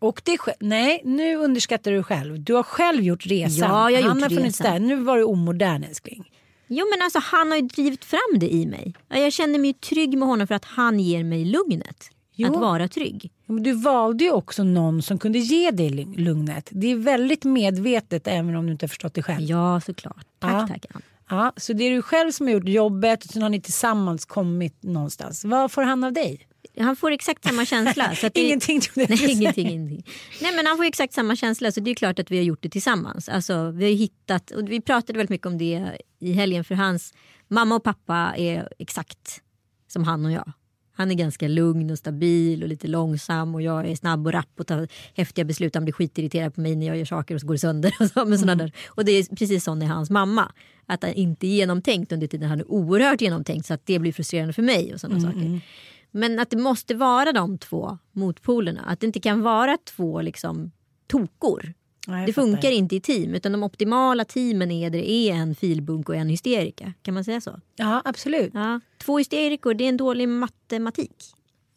Och 0.00 0.22
det, 0.24 0.38
nej, 0.60 1.02
nu 1.04 1.36
underskattar 1.36 1.90
du 1.90 2.02
själv. 2.02 2.40
Du 2.40 2.54
har 2.54 2.62
själv 2.62 3.02
gjort 3.02 3.26
resan. 3.26 3.70
Ja, 3.70 3.90
jag 3.90 4.02
har 4.02 4.08
han 4.08 4.18
gjort 4.18 4.30
har 4.30 4.36
funnits 4.36 4.58
där. 4.58 4.78
Nu 4.78 4.96
var 4.96 5.18
du 5.18 5.24
omodern 5.24 5.84
älskling. 5.84 6.30
Jo 6.66 6.86
men 6.90 7.02
alltså 7.02 7.18
han 7.18 7.50
har 7.50 7.56
ju 7.56 7.62
drivit 7.62 8.04
fram 8.04 8.38
det 8.38 8.54
i 8.54 8.66
mig. 8.66 8.94
Jag 9.08 9.32
känner 9.32 9.58
mig 9.58 9.74
trygg 9.74 10.18
med 10.18 10.28
honom 10.28 10.46
för 10.46 10.54
att 10.54 10.64
han 10.64 11.00
ger 11.00 11.24
mig 11.24 11.44
lugnet. 11.44 12.10
Jo. 12.34 12.54
Att 12.54 12.60
vara 12.60 12.88
trygg. 12.88 13.30
Men 13.46 13.62
du 13.62 13.72
valde 13.72 14.24
ju 14.24 14.30
också 14.30 14.64
någon 14.64 15.02
som 15.02 15.18
kunde 15.18 15.38
ge 15.38 15.70
dig 15.70 15.90
lugnet. 16.16 16.68
Det 16.70 16.86
är 16.86 16.96
väldigt 16.96 17.44
medvetet 17.44 18.26
även 18.26 18.56
om 18.56 18.66
du 18.66 18.72
inte 18.72 18.84
har 18.84 18.88
förstått 18.88 19.14
det 19.14 19.22
själv. 19.22 19.40
Ja 19.40 19.80
såklart. 19.80 20.26
Tack 20.38 20.52
ja. 20.52 20.66
tack 20.68 20.86
Ann. 20.94 21.02
Ja, 21.30 21.52
så 21.56 21.72
det 21.72 21.84
är 21.84 21.90
du 21.90 22.02
själv 22.02 22.30
som 22.30 22.46
har 22.46 22.54
gjort 22.54 22.68
jobbet 22.68 23.24
och 23.24 23.30
sen 23.30 23.42
har 23.42 23.48
ni 23.48 23.60
tillsammans 23.60 24.24
kommit 24.24 24.82
någonstans. 24.82 25.44
Vad 25.44 25.72
får 25.72 25.82
han 25.82 26.04
av 26.04 26.12
dig? 26.12 26.46
Han 26.78 26.96
får 26.96 27.10
exakt 27.10 27.44
samma 27.44 27.64
känsla. 27.64 28.14
Så 28.14 28.28
det, 28.34 28.40
ingenting 28.40 28.80
nej, 28.94 29.32
ingenting, 29.32 29.68
ingenting. 29.68 30.04
Nej 30.42 30.56
men 30.56 30.66
han 30.66 30.76
får 30.76 30.84
exakt 30.84 31.14
samma 31.14 31.36
känsla 31.36 31.72
så 31.72 31.80
det 31.80 31.90
är 31.90 31.94
klart 31.94 32.18
att 32.18 32.30
vi 32.30 32.36
har 32.36 32.44
gjort 32.44 32.62
det 32.62 32.68
tillsammans. 32.68 33.28
Alltså, 33.28 33.70
vi 33.70 33.84
har 33.84 33.92
hittat, 33.92 34.50
och 34.50 34.70
vi 34.70 34.80
pratade 34.80 35.16
väldigt 35.16 35.30
mycket 35.30 35.46
om 35.46 35.58
det 35.58 35.98
i 36.20 36.32
helgen 36.32 36.64
för 36.64 36.74
hans 36.74 37.14
mamma 37.48 37.74
och 37.74 37.84
pappa 37.84 38.34
är 38.36 38.68
exakt 38.78 39.40
som 39.88 40.04
han 40.04 40.24
och 40.24 40.32
jag. 40.32 40.52
Han 41.00 41.10
är 41.10 41.14
ganska 41.14 41.48
lugn 41.48 41.90
och 41.90 41.98
stabil 41.98 42.62
och 42.62 42.68
lite 42.68 42.88
långsam 42.88 43.54
och 43.54 43.62
jag 43.62 43.90
är 43.90 43.96
snabb 43.96 44.26
och 44.26 44.32
rapp 44.32 44.50
och 44.58 44.66
tar 44.66 44.88
häftiga 45.14 45.44
beslut. 45.44 45.74
Han 45.74 45.84
blir 45.84 45.92
skitirriterad 45.92 46.54
på 46.54 46.60
mig 46.60 46.76
när 46.76 46.86
jag 46.86 46.96
gör 46.96 47.04
saker 47.04 47.34
och 47.34 47.40
så 47.40 47.46
går 47.46 47.54
det 47.54 47.58
sönder. 47.58 47.94
Och, 48.00 48.08
så, 48.08 48.38
såna 48.38 48.54
där. 48.54 48.72
och 48.88 49.04
det 49.04 49.12
är 49.12 49.36
precis 49.36 49.64
sån 49.64 49.82
är 49.82 49.86
hans 49.86 50.10
mamma. 50.10 50.52
Att 50.86 51.02
han 51.02 51.12
inte 51.12 51.46
är 51.46 51.48
genomtänkt 51.48 52.12
under 52.12 52.26
tiden 52.26 52.48
han 52.48 52.60
är 52.60 52.70
oerhört 52.70 53.20
genomtänkt 53.20 53.66
så 53.66 53.74
att 53.74 53.86
det 53.86 53.98
blir 53.98 54.12
frustrerande 54.12 54.52
för 54.52 54.62
mig 54.62 54.94
och 54.94 55.00
sådana 55.00 55.20
saker. 55.20 55.60
Men 56.10 56.38
att 56.38 56.50
det 56.50 56.56
måste 56.56 56.94
vara 56.94 57.32
de 57.32 57.58
två 57.58 57.98
motpolerna. 58.12 58.80
Att 58.86 59.00
det 59.00 59.06
inte 59.06 59.20
kan 59.20 59.42
vara 59.42 59.78
två 59.84 60.20
liksom 60.22 60.70
tokor. 61.06 61.74
Jag 62.06 62.26
det 62.26 62.32
funkar 62.32 62.70
inte 62.70 62.96
i 62.96 63.00
team 63.00 63.34
utan 63.34 63.52
de 63.52 63.62
optimala 63.62 64.24
teamen 64.24 64.70
är 64.70 64.90
där 64.90 64.98
det 64.98 65.10
är 65.10 65.34
en 65.34 65.54
filbunk 65.54 66.08
och 66.08 66.16
en 66.16 66.28
hysterika. 66.28 66.92
Kan 67.02 67.14
man 67.14 67.24
säga 67.24 67.40
så? 67.40 67.60
Ja, 67.76 68.02
absolut. 68.04 68.50
Ja. 68.54 68.80
Två 68.98 69.18
hysterikor, 69.18 69.74
det 69.74 69.84
är 69.84 69.88
en 69.88 69.96
dålig 69.96 70.28
matematik. 70.28 71.16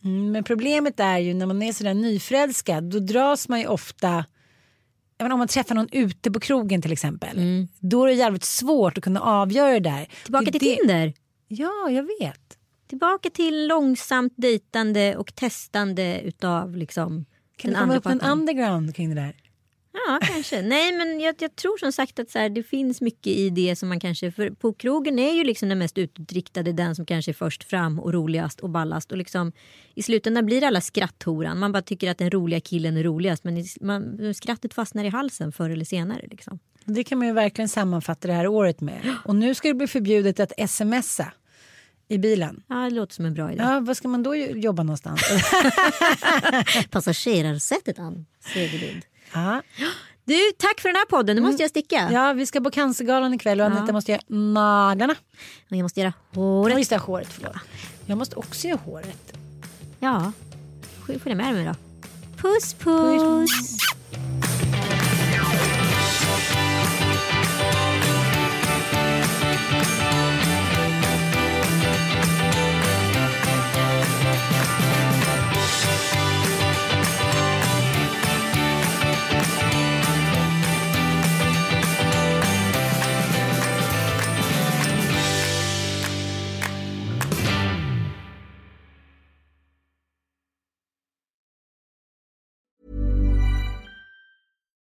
Mm, 0.03 0.31
men 0.31 0.43
problemet 0.43 0.99
är 0.99 1.17
ju 1.17 1.33
när 1.33 1.45
man 1.45 1.61
är 1.61 1.73
sådär 1.73 1.93
nyförälskad 1.93 2.83
då 2.83 2.99
dras 2.99 3.49
man 3.49 3.59
ju 3.59 3.67
ofta 3.67 4.25
menar, 5.19 5.33
om 5.33 5.39
man 5.39 5.47
träffar 5.47 5.75
någon 5.75 5.89
ute 5.91 6.31
på 6.31 6.39
krogen 6.39 6.81
till 6.81 6.91
exempel. 6.91 7.67
Då 7.79 8.03
är 8.03 8.07
det 8.07 8.13
jävligt 8.13 8.43
svårt 8.43 8.97
att 8.97 9.03
kunna 9.03 9.19
avgöra 9.21 9.71
det 9.73 9.79
där. 9.79 10.07
Tillbaka 10.23 10.45
Det- 10.45 10.59
till 10.59 10.75
Tinder. 10.77 11.13
Ja, 11.47 11.89
jag 11.89 12.03
vet. 12.19 12.57
Tillbaka 12.93 13.29
till 13.29 13.67
långsamt 13.67 14.33
dejtande 14.35 15.15
och 15.15 15.35
testande 15.35 16.21
utav 16.21 16.77
liksom 16.77 17.25
Kan 17.57 17.71
den 17.71 17.73
du 17.73 17.73
komma 17.73 17.81
andra 17.81 17.97
upp 17.97 18.05
med 18.05 18.13
en 18.13 18.31
underground 18.31 18.95
kring 18.95 19.09
det 19.09 19.15
där? 19.15 19.35
Ja, 19.93 20.19
kanske. 20.21 20.61
Nej, 20.61 20.97
men 20.97 21.19
jag, 21.19 21.35
jag 21.39 21.55
tror 21.55 21.77
som 21.77 21.91
sagt 21.91 22.19
att 22.19 22.29
så 22.29 22.39
här, 22.39 22.49
det 22.49 22.63
finns 22.63 23.01
mycket 23.01 23.27
i 23.27 23.49
det 23.49 23.75
som 23.75 23.89
man 23.89 23.99
kanske... 23.99 24.31
För 24.31 24.49
på 24.49 24.73
krogen 24.73 25.19
är 25.19 25.33
ju 25.33 25.43
liksom 25.43 25.69
den 25.69 25.79
mest 25.79 25.97
utåtriktade, 25.97 26.73
den 26.73 26.95
som 26.95 27.05
kanske 27.05 27.31
är 27.31 27.33
först 27.33 27.63
fram 27.63 27.99
och 27.99 28.13
roligast 28.13 28.59
och 28.59 28.69
ballast. 28.69 29.11
Och 29.11 29.17
liksom, 29.17 29.51
I 29.95 30.03
slutändan 30.03 30.45
blir 30.45 30.63
alla 30.63 30.81
skratthoran. 30.81 31.59
Man 31.59 31.71
bara 31.71 31.81
tycker 31.81 32.11
att 32.11 32.17
den 32.17 32.31
roliga 32.31 32.59
killen 32.59 32.97
är 32.97 33.03
roligast 33.03 33.43
men 33.43 33.65
man, 33.81 34.33
skrattet 34.33 34.73
fastnar 34.73 35.03
i 35.03 35.09
halsen 35.09 35.51
förr 35.51 35.69
eller 35.69 35.85
senare. 35.85 36.27
Liksom. 36.31 36.59
Det 36.85 37.03
kan 37.03 37.17
man 37.17 37.27
ju 37.27 37.33
verkligen 37.33 37.69
sammanfatta 37.69 38.27
det 38.27 38.33
här 38.33 38.47
året 38.47 38.81
med. 38.81 39.15
Och 39.25 39.35
nu 39.35 39.55
ska 39.55 39.67
det 39.67 39.73
bli 39.73 39.87
förbjudet 39.87 40.39
att 40.39 40.69
smsa 40.69 41.33
i 42.07 42.17
bilen. 42.17 42.63
Ja, 42.67 42.75
det 42.75 42.89
låter 42.89 43.13
som 43.13 43.25
en 43.25 43.33
bra 43.33 43.51
idé. 43.51 43.63
Ja, 43.63 43.79
vad 43.79 43.97
ska 43.97 44.07
man 44.07 44.23
då 44.23 44.35
jo- 44.35 44.57
jobba 44.57 44.83
någonstans? 44.83 45.21
Passagerarsättet, 46.89 47.99
Ann 47.99 48.25
Segerlund. 48.53 49.01
ja. 49.33 49.61
Du, 50.25 50.39
tack 50.57 50.81
för 50.81 50.89
den 50.89 50.95
här 50.95 51.05
podden. 51.05 51.35
Nu 51.35 51.41
måste 51.41 51.63
jag 51.63 51.69
sticka. 51.69 52.09
ja, 52.11 52.33
vi 52.33 52.45
ska 52.45 52.61
på 52.61 52.71
Cancergalan 52.71 53.33
ikväll 53.33 53.61
och 53.61 53.67
Anita 53.67 53.93
måste 53.93 54.11
göra 54.11 54.21
naglarna. 54.27 55.15
Och 55.69 55.75
jag 55.77 55.83
måste 55.83 55.99
göra 55.99 56.13
håret. 56.33 56.77
just 56.77 56.89
det, 56.89 56.97
håret. 56.97 57.27
Förlåt. 57.31 57.55
Jag 58.05 58.17
måste 58.17 58.35
också 58.35 58.67
göra 58.67 58.79
håret. 58.85 59.33
Ja, 59.99 60.31
jag 61.07 61.25
med 61.37 61.53
mig 61.53 61.65
då. 61.65 61.75
Puss, 62.37 62.73
puss. 62.73 63.77